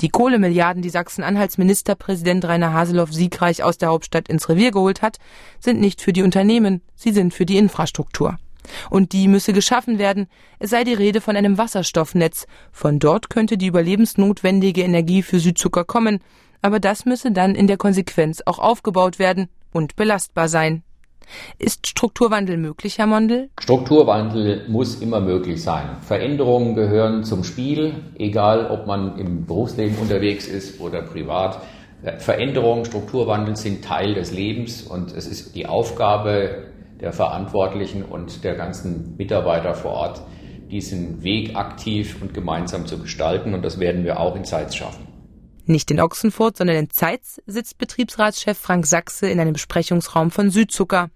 Die 0.00 0.08
Kohlemilliarden, 0.08 0.82
die 0.82 0.88
Sachsen-Anhalts 0.88 1.58
Ministerpräsident 1.58 2.46
Rainer 2.46 2.72
Haseloff 2.72 3.12
siegreich 3.12 3.62
aus 3.62 3.76
der 3.76 3.90
Hauptstadt 3.90 4.28
ins 4.28 4.48
Revier 4.48 4.70
geholt 4.70 5.02
hat, 5.02 5.18
sind 5.58 5.78
nicht 5.78 6.00
für 6.00 6.14
die 6.14 6.22
Unternehmen, 6.22 6.80
sie 6.94 7.12
sind 7.12 7.34
für 7.34 7.44
die 7.44 7.58
Infrastruktur. 7.58 8.38
Und 8.90 9.12
die 9.12 9.28
müsse 9.28 9.52
geschaffen 9.52 9.98
werden, 9.98 10.26
es 10.58 10.70
sei 10.70 10.84
die 10.84 10.94
Rede 10.94 11.20
von 11.20 11.36
einem 11.36 11.58
Wasserstoffnetz, 11.58 12.46
von 12.72 12.98
dort 12.98 13.30
könnte 13.30 13.56
die 13.56 13.66
überlebensnotwendige 13.66 14.82
Energie 14.82 15.22
für 15.22 15.38
Südzucker 15.38 15.84
kommen, 15.84 16.20
aber 16.62 16.80
das 16.80 17.04
müsse 17.04 17.32
dann 17.32 17.54
in 17.54 17.66
der 17.66 17.76
Konsequenz 17.76 18.42
auch 18.44 18.58
aufgebaut 18.58 19.18
werden 19.18 19.48
und 19.72 19.96
belastbar 19.96 20.48
sein. 20.48 20.82
Ist 21.58 21.86
Strukturwandel 21.86 22.56
möglich, 22.56 22.98
Herr 22.98 23.06
Mondel? 23.06 23.50
Strukturwandel 23.60 24.68
muss 24.68 24.96
immer 24.96 25.20
möglich 25.20 25.62
sein. 25.62 25.96
Veränderungen 26.02 26.74
gehören 26.74 27.24
zum 27.24 27.44
Spiel, 27.44 27.94
egal 28.18 28.68
ob 28.70 28.86
man 28.86 29.16
im 29.18 29.46
Berufsleben 29.46 29.96
unterwegs 29.98 30.48
ist 30.48 30.80
oder 30.80 31.02
privat. 31.02 31.60
Veränderungen, 32.18 32.84
Strukturwandel 32.84 33.56
sind 33.56 33.84
Teil 33.84 34.14
des 34.14 34.32
Lebens 34.32 34.82
und 34.82 35.12
es 35.12 35.26
ist 35.26 35.54
die 35.54 35.66
Aufgabe 35.66 36.69
der 37.00 37.12
Verantwortlichen 37.12 38.04
und 38.04 38.44
der 38.44 38.54
ganzen 38.54 39.16
Mitarbeiter 39.16 39.74
vor 39.74 39.92
Ort, 39.92 40.22
diesen 40.70 41.22
Weg 41.22 41.56
aktiv 41.56 42.16
und 42.20 42.34
gemeinsam 42.34 42.86
zu 42.86 42.98
gestalten. 42.98 43.54
Und 43.54 43.62
das 43.62 43.80
werden 43.80 44.04
wir 44.04 44.20
auch 44.20 44.36
in 44.36 44.44
Zeitz 44.44 44.74
schaffen. 44.74 45.06
Nicht 45.66 45.90
in 45.90 46.00
Ochsenfurt, 46.00 46.56
sondern 46.56 46.76
in 46.76 46.90
Zeitz 46.90 47.40
sitzt 47.46 47.78
Betriebsratschef 47.78 48.58
Frank 48.58 48.86
Sachse 48.86 49.28
in 49.28 49.40
einem 49.40 49.52
Besprechungsraum 49.52 50.30
von 50.30 50.50
Südzucker. 50.50 51.10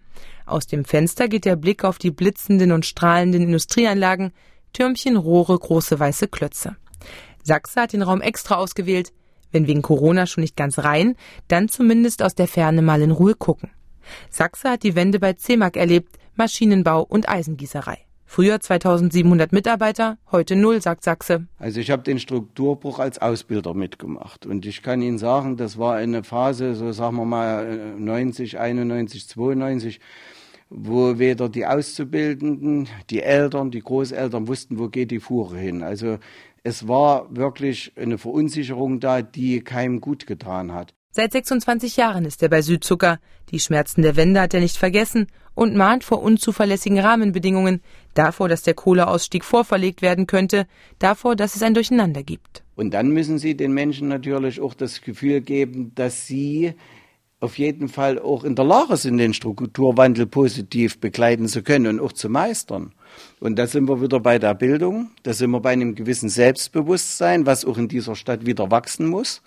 Aus 0.47 0.67
dem 0.67 0.85
Fenster 0.85 1.29
geht 1.29 1.45
der 1.45 1.57
Blick 1.57 1.85
auf 1.85 1.99
die 1.99 2.11
blitzenden 2.11 2.73
und 2.73 2.87
strahlenden 2.87 3.43
Industrieanlagen, 3.43 4.33
Türmchen, 4.73 5.17
Rohre, 5.17 5.59
große 5.59 5.99
weiße 5.99 6.29
Klötze. 6.29 6.77
Sachse 7.43 7.81
hat 7.81 7.93
den 7.93 8.03
Raum 8.03 8.21
extra 8.21 8.57
ausgewählt. 8.57 9.13
Wenn 9.53 9.67
wegen 9.67 9.83
Corona 9.83 10.27
schon 10.27 10.43
nicht 10.43 10.57
ganz 10.57 10.79
rein, 10.81 11.17
dann 11.49 11.69
zumindest 11.69 12.23
aus 12.23 12.35
der 12.35 12.49
Ferne 12.49 12.83
mal 12.83 13.03
in 13.03 13.13
Ruhe 13.13 13.35
gucken. 13.35 13.71
Sachse 14.31 14.71
hat 14.71 14.83
die 14.83 14.95
Wende 14.95 15.21
bei 15.21 15.35
CEMAG 15.35 15.77
erlebt, 15.77 16.19
Maschinenbau 16.35 17.03
und 17.03 17.29
Eisengießerei. 17.29 17.99
Früher 18.27 18.59
2700 18.59 19.53
Mitarbeiter, 19.53 20.19
heute 20.33 20.57
null, 20.57 20.81
sagt 20.83 21.05
Sachse. 21.05 21.47
Also 21.59 21.79
ich 21.79 21.91
habe 21.93 22.03
den 22.03 22.19
Strukturbruch 22.19 22.99
als 22.99 23.21
Ausbilder 23.21 23.75
mitgemacht 23.75 24.45
und 24.45 24.67
ich 24.67 24.83
kann 24.83 25.03
Ihnen 25.03 25.19
sagen, 25.19 25.57
das 25.57 25.79
war 25.79 25.95
eine 25.95 26.25
Phase, 26.25 26.75
so 26.75 26.91
sagen 26.91 27.17
wir 27.17 27.27
mal 27.27 27.95
90, 27.97 28.59
91, 28.59 29.29
92, 29.29 30.01
wo 30.69 31.19
weder 31.19 31.49
die 31.49 31.67
Auszubildenden, 31.67 32.89
die 33.11 33.23
Eltern, 33.23 33.71
die 33.71 33.83
Großeltern 33.83 34.49
wussten, 34.49 34.79
wo 34.79 34.89
geht 34.89 35.13
die 35.13 35.21
Fuhre 35.21 35.57
hin. 35.57 35.85
Also 35.85 36.19
es 36.65 36.89
war 36.89 37.29
wirklich 37.37 37.93
eine 37.97 38.19
Verunsicherung 38.19 38.99
da, 38.99 39.23
die 39.23 39.61
keinem 39.61 40.01
gut 40.01 40.27
getan 40.27 40.73
hat. 40.73 40.95
Seit 41.17 41.31
26 41.31 41.97
Jahren 41.97 42.25
ist 42.25 42.43
er 42.43 42.49
bei 42.49 42.61
Südzucker. 42.61 43.21
Die 43.53 43.61
Schmerzen 43.61 44.03
der 44.03 44.17
Wende 44.17 44.41
hat 44.41 44.53
er 44.53 44.59
nicht 44.59 44.77
vergessen 44.77 45.29
und 45.55 45.77
mahnt 45.77 46.03
vor 46.03 46.21
unzuverlässigen 46.21 46.99
Rahmenbedingungen, 46.99 47.83
davor, 48.15 48.49
dass 48.49 48.65
der 48.65 48.75
Kohleausstieg 48.75 49.45
vorverlegt 49.45 50.03
werden 50.03 50.27
könnte, 50.27 50.67
davor, 50.99 51.37
dass 51.37 51.55
es 51.55 51.63
ein 51.63 51.75
Durcheinander 51.75 52.25
gibt. 52.25 52.65
Und 52.75 52.95
dann 52.95 53.11
müssen 53.11 53.39
Sie 53.39 53.57
den 53.57 53.73
Menschen 53.73 54.09
natürlich 54.09 54.61
auch 54.61 54.75
das 54.75 55.03
Gefühl 55.03 55.41
geben, 55.41 55.93
dass 55.95 56.27
sie 56.27 56.75
auf 57.39 57.59
jeden 57.59 57.89
Fall 57.89 58.19
auch 58.19 58.43
in 58.43 58.57
der 58.57 58.65
Lage 58.65 58.97
sind, 58.97 59.19
den 59.19 59.35
Strukturwandel 59.35 60.27
positiv 60.27 60.99
begleiten 60.99 61.47
zu 61.47 61.63
können 61.63 61.87
und 61.87 62.01
auch 62.01 62.13
zu 62.13 62.29
meistern. 62.29 62.93
Und 63.39 63.57
da 63.57 63.69
sind 63.69 63.89
wir 63.89 64.03
wieder 64.03 64.19
bei 64.19 64.41
der 64.41 64.55
Bildung, 64.55 65.11
da 65.23 65.33
sind 65.33 65.51
wir 65.51 65.61
bei 65.61 65.71
einem 65.71 65.95
gewissen 65.95 66.29
Selbstbewusstsein, 66.29 67.47
was 67.47 67.65
auch 67.65 67.79
in 67.79 67.87
dieser 67.87 68.17
Stadt 68.17 68.47
wieder 68.47 68.73
wachsen 68.73 69.07
muss. 69.07 69.43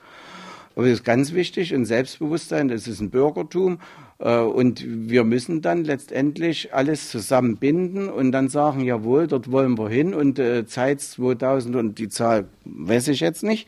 Aber 0.78 0.86
das 0.86 1.00
ist 1.00 1.06
ganz 1.06 1.34
wichtig, 1.34 1.74
ein 1.74 1.86
Selbstbewusstsein, 1.86 2.68
das 2.68 2.88
ist 2.88 3.02
ein 3.02 3.10
Bürgertum. 3.10 3.80
Äh, 4.20 4.42
und 4.42 4.86
wir 4.86 5.24
müssen 5.24 5.64
dann 5.64 5.84
letztendlich 5.84 6.72
alles 6.72 7.10
zusammenbinden 7.10 8.10
und 8.10 8.32
dann 8.32 8.48
sagen, 8.48 8.82
jawohl, 8.82 9.26
dort 9.26 9.52
wollen 9.52 9.76
wir 9.80 9.90
hin 9.90 10.14
und 10.14 10.38
äh, 10.38 10.68
Zeit 10.68 11.02
2000 11.02 11.76
und 11.76 11.98
die 11.98 12.10
Zahl 12.10 12.46
weiß 12.66 13.08
ich 13.08 13.22
jetzt 13.22 13.42
nicht. 13.42 13.68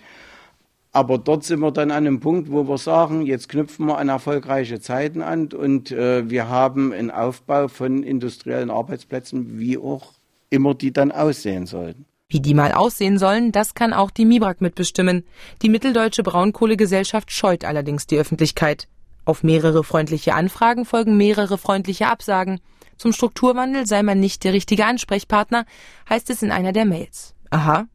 Aber 0.91 1.17
dort 1.17 1.45
sind 1.45 1.61
wir 1.61 1.71
dann 1.71 1.89
an 1.89 2.05
einem 2.05 2.19
Punkt, 2.19 2.51
wo 2.51 2.67
wir 2.67 2.77
sagen, 2.77 3.23
jetzt 3.23 3.49
knüpfen 3.49 3.87
wir 3.87 3.97
an 3.97 4.09
erfolgreiche 4.09 4.79
Zeiten 4.79 5.23
an 5.23 5.47
und 5.47 5.91
äh, 5.91 6.29
wir 6.29 6.47
haben 6.47 6.93
einen 6.93 7.09
Aufbau 7.09 7.69
von 7.69 8.03
industriellen 8.03 8.69
Arbeitsplätzen, 8.69 9.57
wie 9.57 9.79
auch 9.79 10.13
immer 10.51 10.75
die 10.75 10.93
dann 10.93 11.11
aussehen 11.11 11.65
sollten. 11.65 12.05
Wie 12.31 12.41
die 12.41 12.53
mal 12.53 12.73
aussehen 12.73 13.17
sollen, 13.17 13.51
das 13.51 13.73
kann 13.73 13.91
auch 13.91 14.11
die 14.11 14.25
MIBRAG 14.25 14.61
mitbestimmen. 14.61 15.25
Die 15.63 15.69
Mitteldeutsche 15.69 16.21
Braunkohlegesellschaft 16.21 17.31
scheut 17.31 17.65
allerdings 17.65 18.05
die 18.05 18.19
Öffentlichkeit. 18.19 18.87
Auf 19.25 19.41
mehrere 19.41 19.83
freundliche 19.83 20.35
Anfragen 20.35 20.85
folgen 20.85 21.17
mehrere 21.17 21.57
freundliche 21.57 22.05
Absagen. 22.07 22.61
Zum 22.97 23.13
Strukturwandel 23.13 23.87
sei 23.87 24.03
man 24.03 24.19
nicht 24.19 24.43
der 24.43 24.53
richtige 24.53 24.85
Ansprechpartner, 24.85 25.65
heißt 26.07 26.29
es 26.29 26.43
in 26.43 26.51
einer 26.51 26.71
der 26.71 26.85
Mails. 26.85 27.33
Aha. 27.49 27.87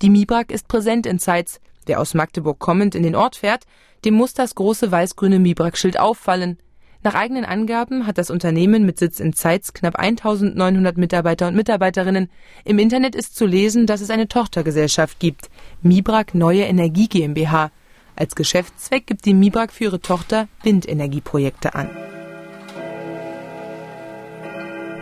Die 0.00 0.08
MIBRAG 0.08 0.52
ist 0.52 0.68
präsent 0.68 1.04
in 1.04 1.18
Zeitz. 1.18 1.60
Wer 1.84 2.00
aus 2.00 2.14
Magdeburg 2.14 2.58
kommend 2.58 2.94
in 2.94 3.02
den 3.02 3.16
Ort 3.16 3.36
fährt, 3.36 3.64
dem 4.06 4.14
muss 4.14 4.32
das 4.32 4.54
große 4.54 4.90
weiß-grüne 4.90 5.38
MIBRAG-Schild 5.38 6.00
auffallen. 6.00 6.58
Nach 7.04 7.14
eigenen 7.14 7.44
Angaben 7.44 8.06
hat 8.06 8.16
das 8.16 8.30
Unternehmen 8.30 8.86
mit 8.86 8.98
Sitz 8.98 9.18
in 9.18 9.32
Zeitz 9.32 9.72
knapp 9.72 9.98
1900 9.98 10.96
Mitarbeiter 10.96 11.48
und 11.48 11.56
Mitarbeiterinnen. 11.56 12.30
Im 12.64 12.78
Internet 12.78 13.16
ist 13.16 13.34
zu 13.34 13.44
lesen, 13.44 13.86
dass 13.86 14.00
es 14.00 14.10
eine 14.10 14.28
Tochtergesellschaft 14.28 15.18
gibt, 15.18 15.50
Mibrak 15.82 16.34
Neue 16.36 16.62
Energie 16.62 17.08
GmbH. 17.08 17.72
Als 18.14 18.36
Geschäftszweck 18.36 19.06
gibt 19.06 19.24
die 19.24 19.34
Mibrak 19.34 19.72
für 19.72 19.84
ihre 19.84 20.00
Tochter 20.00 20.46
Windenergieprojekte 20.62 21.74
an. 21.74 21.90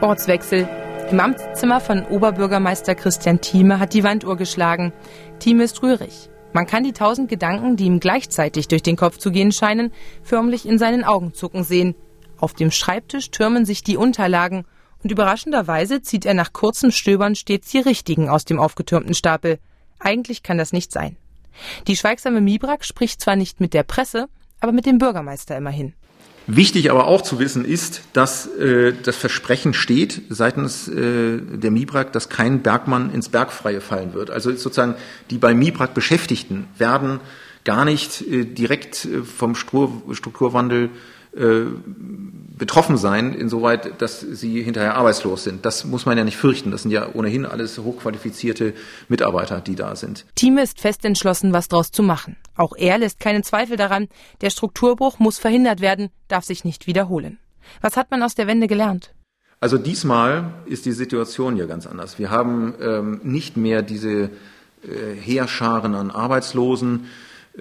Ortswechsel. 0.00 0.66
Im 1.10 1.20
Amtszimmer 1.20 1.80
von 1.80 2.06
Oberbürgermeister 2.06 2.94
Christian 2.94 3.42
Thieme 3.42 3.78
hat 3.78 3.92
die 3.92 4.04
Wanduhr 4.04 4.38
geschlagen. 4.38 4.94
Thieme 5.38 5.64
ist 5.64 5.82
rührig. 5.82 6.30
Man 6.52 6.66
kann 6.66 6.82
die 6.82 6.92
tausend 6.92 7.28
Gedanken, 7.28 7.76
die 7.76 7.84
ihm 7.84 8.00
gleichzeitig 8.00 8.66
durch 8.66 8.82
den 8.82 8.96
Kopf 8.96 9.18
zu 9.18 9.30
gehen 9.30 9.52
scheinen, 9.52 9.92
förmlich 10.22 10.66
in 10.66 10.78
seinen 10.78 11.04
Augen 11.04 11.32
zucken 11.32 11.62
sehen. 11.62 11.94
Auf 12.38 12.54
dem 12.54 12.70
Schreibtisch 12.70 13.30
türmen 13.30 13.64
sich 13.64 13.84
die 13.84 13.96
Unterlagen 13.96 14.64
und 15.02 15.12
überraschenderweise 15.12 16.02
zieht 16.02 16.26
er 16.26 16.34
nach 16.34 16.52
kurzem 16.52 16.90
Stöbern 16.90 17.34
stets 17.34 17.70
die 17.70 17.78
richtigen 17.78 18.28
aus 18.28 18.44
dem 18.44 18.58
aufgetürmten 18.58 19.14
Stapel. 19.14 19.58
Eigentlich 19.98 20.42
kann 20.42 20.58
das 20.58 20.72
nicht 20.72 20.92
sein. 20.92 21.16
Die 21.86 21.96
schweigsame 21.96 22.40
Mibrak 22.40 22.84
spricht 22.84 23.20
zwar 23.20 23.36
nicht 23.36 23.60
mit 23.60 23.74
der 23.74 23.82
Presse, 23.82 24.28
aber 24.60 24.72
mit 24.72 24.86
dem 24.86 24.98
Bürgermeister 24.98 25.56
immerhin. 25.56 25.94
Wichtig 26.46 26.90
aber 26.90 27.06
auch 27.06 27.22
zu 27.22 27.38
wissen 27.38 27.64
ist, 27.64 28.02
dass 28.12 28.46
äh, 28.46 28.92
das 29.04 29.16
Versprechen 29.16 29.74
steht 29.74 30.22
seitens 30.30 30.88
äh, 30.88 31.38
der 31.40 31.70
MIBRAG, 31.70 32.12
dass 32.12 32.28
kein 32.28 32.62
Bergmann 32.62 33.12
ins 33.12 33.28
Bergfreie 33.28 33.80
fallen 33.80 34.14
wird. 34.14 34.30
Also 34.30 34.50
sozusagen 34.50 34.96
die 35.30 35.38
bei 35.38 35.54
MIBRAG 35.54 35.94
Beschäftigten 35.94 36.66
werden 36.76 37.20
gar 37.64 37.84
nicht 37.84 38.22
äh, 38.22 38.44
direkt 38.44 39.04
äh, 39.04 39.22
vom 39.22 39.54
Struktur, 39.54 40.14
Strukturwandel 40.14 40.90
äh, 41.40 41.66
betroffen 42.58 42.98
sein, 42.98 43.32
insoweit, 43.32 44.02
dass 44.02 44.20
sie 44.20 44.62
hinterher 44.62 44.94
arbeitslos 44.96 45.44
sind. 45.44 45.64
Das 45.64 45.86
muss 45.86 46.04
man 46.04 46.18
ja 46.18 46.24
nicht 46.24 46.36
fürchten. 46.36 46.70
Das 46.70 46.82
sind 46.82 46.90
ja 46.90 47.08
ohnehin 47.14 47.46
alles 47.46 47.78
hochqualifizierte 47.78 48.74
Mitarbeiter, 49.08 49.62
die 49.62 49.74
da 49.74 49.96
sind. 49.96 50.26
Thieme 50.34 50.62
ist 50.62 50.78
fest 50.78 51.04
entschlossen, 51.06 51.54
was 51.54 51.68
draus 51.68 51.90
zu 51.90 52.02
machen. 52.02 52.36
Auch 52.56 52.74
er 52.76 52.98
lässt 52.98 53.18
keinen 53.18 53.42
Zweifel 53.42 53.78
daran, 53.78 54.08
der 54.42 54.50
Strukturbruch 54.50 55.18
muss 55.18 55.38
verhindert 55.38 55.80
werden, 55.80 56.10
darf 56.28 56.44
sich 56.44 56.64
nicht 56.64 56.86
wiederholen. 56.86 57.38
Was 57.80 57.96
hat 57.96 58.10
man 58.10 58.22
aus 58.22 58.34
der 58.34 58.46
Wende 58.46 58.66
gelernt? 58.66 59.14
Also 59.60 59.78
diesmal 59.78 60.52
ist 60.66 60.84
die 60.84 60.92
Situation 60.92 61.56
ja 61.56 61.64
ganz 61.64 61.86
anders. 61.86 62.18
Wir 62.18 62.30
haben 62.30 62.74
ähm, 62.82 63.20
nicht 63.22 63.56
mehr 63.56 63.80
diese 63.80 64.10
äh, 64.20 64.28
Heerscharen 65.18 65.94
an 65.94 66.10
Arbeitslosen, 66.10 67.06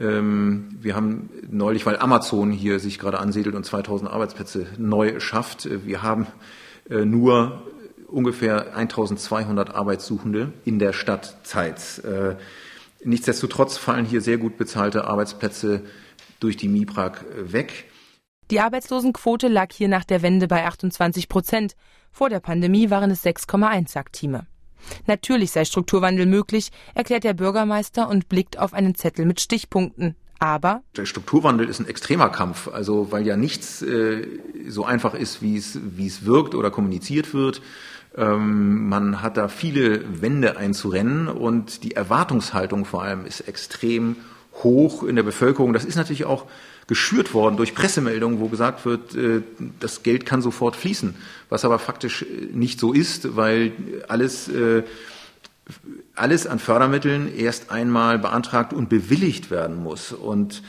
wir 0.02 0.96
haben 0.96 1.30
neulich, 1.50 1.86
weil 1.86 1.98
Amazon 1.98 2.52
hier 2.52 2.80
sich 2.80 3.00
gerade 3.00 3.20
ansiedelt 3.20 3.56
und 3.56 3.66
2000 3.66 4.10
Arbeitsplätze 4.10 4.68
neu 4.78 5.20
schafft, 5.20 5.66
äh, 5.66 5.86
wir 5.86 6.02
haben 6.02 6.28
äh, 6.90 7.04
nur 7.04 7.64
ungefähr 8.08 8.76
1200 8.76 9.76
Arbeitssuchende 9.76 10.54
in 10.66 10.80
der 10.80 10.94
Stadt 10.94 11.38
Zeitz. 11.44 12.00
Äh, 12.00 12.36
nichtsdestotrotz 13.04 13.78
fallen 13.78 14.06
hier 14.06 14.22
sehr 14.22 14.38
gut 14.38 14.58
bezahlte 14.58 15.06
Arbeitsplätze 15.06 15.84
durch 16.40 16.58
die 16.58 16.70
MIPRAG 16.70 17.26
weg. 17.36 17.86
Die 18.52 18.62
Arbeitslosenquote 18.62 19.48
lag 19.48 19.72
hier 19.72 19.90
nach 19.90 20.06
der 20.06 20.22
Wende 20.22 20.48
bei 20.48 20.66
28 20.66 21.30
Prozent. 21.30 21.76
Vor 22.12 22.30
der 22.30 22.40
Pandemie 22.40 22.90
waren 22.90 23.12
es 23.12 23.24
6,1, 23.24 23.90
sagt 23.90 24.14
Thieme. 24.14 24.48
Natürlich 25.08 25.52
sei 25.52 25.66
Strukturwandel 25.66 26.26
möglich, 26.26 26.72
erklärt 26.96 27.24
der 27.24 27.34
Bürgermeister 27.34 28.10
und 28.10 28.30
blickt 28.30 28.60
auf 28.60 28.74
einen 28.74 28.96
Zettel 28.96 29.26
mit 29.26 29.42
Stichpunkten. 29.42 30.16
Aber 30.40 30.84
der 30.96 31.06
Strukturwandel 31.06 31.68
ist 31.68 31.80
ein 31.80 31.88
extremer 31.88 32.30
Kampf, 32.30 32.70
also 32.70 33.12
weil 33.12 33.28
ja 33.28 33.36
nichts 33.36 33.82
äh, 33.82 34.26
so 34.70 34.86
einfach 34.86 35.14
ist, 35.14 35.42
wie 35.42 35.58
es, 35.58 35.78
wie 35.84 36.08
es 36.08 36.26
wirkt 36.26 36.56
oder 36.56 36.72
kommuniziert 36.72 37.34
wird. 37.34 37.62
Ähm, 38.16 38.88
man 38.88 39.22
hat 39.22 39.36
da 39.36 39.50
viele 39.50 40.22
Wände 40.22 40.58
einzurennen 40.58 41.28
und 41.28 41.84
die 41.84 41.96
Erwartungshaltung 41.96 42.86
vor 42.86 43.04
allem 43.04 43.26
ist 43.26 43.42
extrem 43.42 44.16
hoch 44.64 45.04
in 45.04 45.18
der 45.18 45.24
Bevölkerung. 45.24 45.74
Das 45.74 45.84
ist 45.84 45.96
natürlich 45.96 46.26
auch 46.26 46.46
geschürt 46.90 47.36
worden 47.36 47.56
durch 47.56 47.76
Pressemeldungen, 47.76 48.40
wo 48.40 48.48
gesagt 48.48 48.84
wird, 48.84 49.16
äh, 49.16 49.44
das 49.80 50.02
Geld 50.02 50.26
kann 50.26 50.42
sofort 50.42 50.76
fließen, 50.76 51.14
was 51.48 51.64
aber 51.64 51.78
faktisch 51.78 52.24
äh, 52.24 52.48
nicht 52.52 52.80
so 52.80 52.94
ist, 52.94 53.36
weil 53.36 53.74
alles, 54.08 54.50
äh, 54.50 54.82
alles 56.16 56.48
an 56.48 56.58
Fördermitteln 56.58 57.32
erst 57.34 57.70
einmal 57.70 58.18
beantragt 58.18 58.74
und 58.74 58.90
bewilligt 58.90 59.52
werden 59.52 59.76
muss. 59.76 60.12
Und 60.12 60.64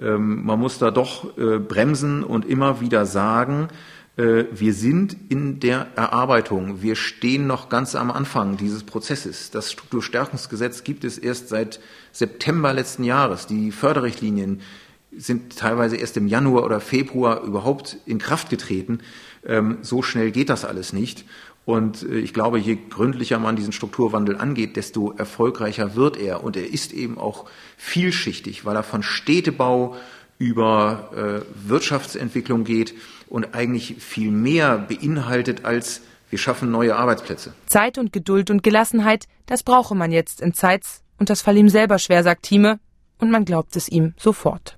ähm, 0.00 0.46
man 0.46 0.58
muss 0.58 0.78
da 0.78 0.90
doch 0.90 1.34
bremsen 1.36 2.24
und 2.24 2.46
immer 2.46 2.80
wieder 2.80 3.04
sagen, 3.04 3.68
wir 4.18 4.72
sind 4.72 5.14
in 5.28 5.60
der 5.60 5.88
Erarbeitung. 5.94 6.80
Wir 6.80 6.96
stehen 6.96 7.46
noch 7.46 7.68
ganz 7.68 7.94
am 7.94 8.10
Anfang 8.10 8.56
dieses 8.56 8.82
Prozesses. 8.82 9.50
Das 9.50 9.70
Strukturstärkungsgesetz 9.70 10.84
gibt 10.84 11.04
es 11.04 11.18
erst 11.18 11.50
seit 11.50 11.80
September 12.12 12.72
letzten 12.72 13.04
Jahres. 13.04 13.46
Die 13.46 13.72
Förderrichtlinien 13.72 14.62
sind 15.16 15.56
teilweise 15.56 15.96
erst 15.96 16.16
im 16.16 16.26
Januar 16.26 16.64
oder 16.64 16.80
Februar 16.80 17.42
überhaupt 17.42 17.98
in 18.06 18.18
Kraft 18.18 18.50
getreten. 18.50 19.00
Ähm, 19.46 19.78
so 19.82 20.02
schnell 20.02 20.30
geht 20.30 20.48
das 20.48 20.64
alles 20.64 20.92
nicht. 20.92 21.24
Und 21.64 22.02
äh, 22.04 22.18
ich 22.18 22.32
glaube, 22.32 22.58
je 22.58 22.78
gründlicher 22.88 23.38
man 23.38 23.56
diesen 23.56 23.72
Strukturwandel 23.72 24.36
angeht, 24.36 24.76
desto 24.76 25.12
erfolgreicher 25.12 25.96
wird 25.96 26.16
er. 26.16 26.44
Und 26.44 26.56
er 26.56 26.72
ist 26.72 26.92
eben 26.92 27.18
auch 27.18 27.46
vielschichtig, 27.76 28.64
weil 28.64 28.76
er 28.76 28.82
von 28.82 29.02
Städtebau 29.02 29.96
über 30.38 31.10
äh, 31.14 31.68
Wirtschaftsentwicklung 31.68 32.64
geht 32.64 32.94
und 33.28 33.54
eigentlich 33.54 33.96
viel 33.98 34.30
mehr 34.30 34.78
beinhaltet 34.78 35.64
als 35.64 36.02
wir 36.28 36.38
schaffen 36.38 36.70
neue 36.70 36.96
Arbeitsplätze. 36.96 37.54
Zeit 37.66 37.98
und 37.98 38.12
Geduld 38.12 38.50
und 38.50 38.62
Gelassenheit, 38.62 39.26
das 39.46 39.62
brauche 39.62 39.94
man 39.94 40.10
jetzt 40.10 40.40
in 40.40 40.54
Zeits 40.54 41.02
und 41.18 41.30
das 41.30 41.40
fall 41.40 41.56
ihm 41.56 41.68
selber 41.68 41.98
schwer, 41.98 42.22
sagt 42.22 42.42
Thieme, 42.42 42.80
und 43.18 43.30
man 43.30 43.44
glaubt 43.44 43.76
es 43.76 43.88
ihm 43.88 44.12
sofort. 44.18 44.75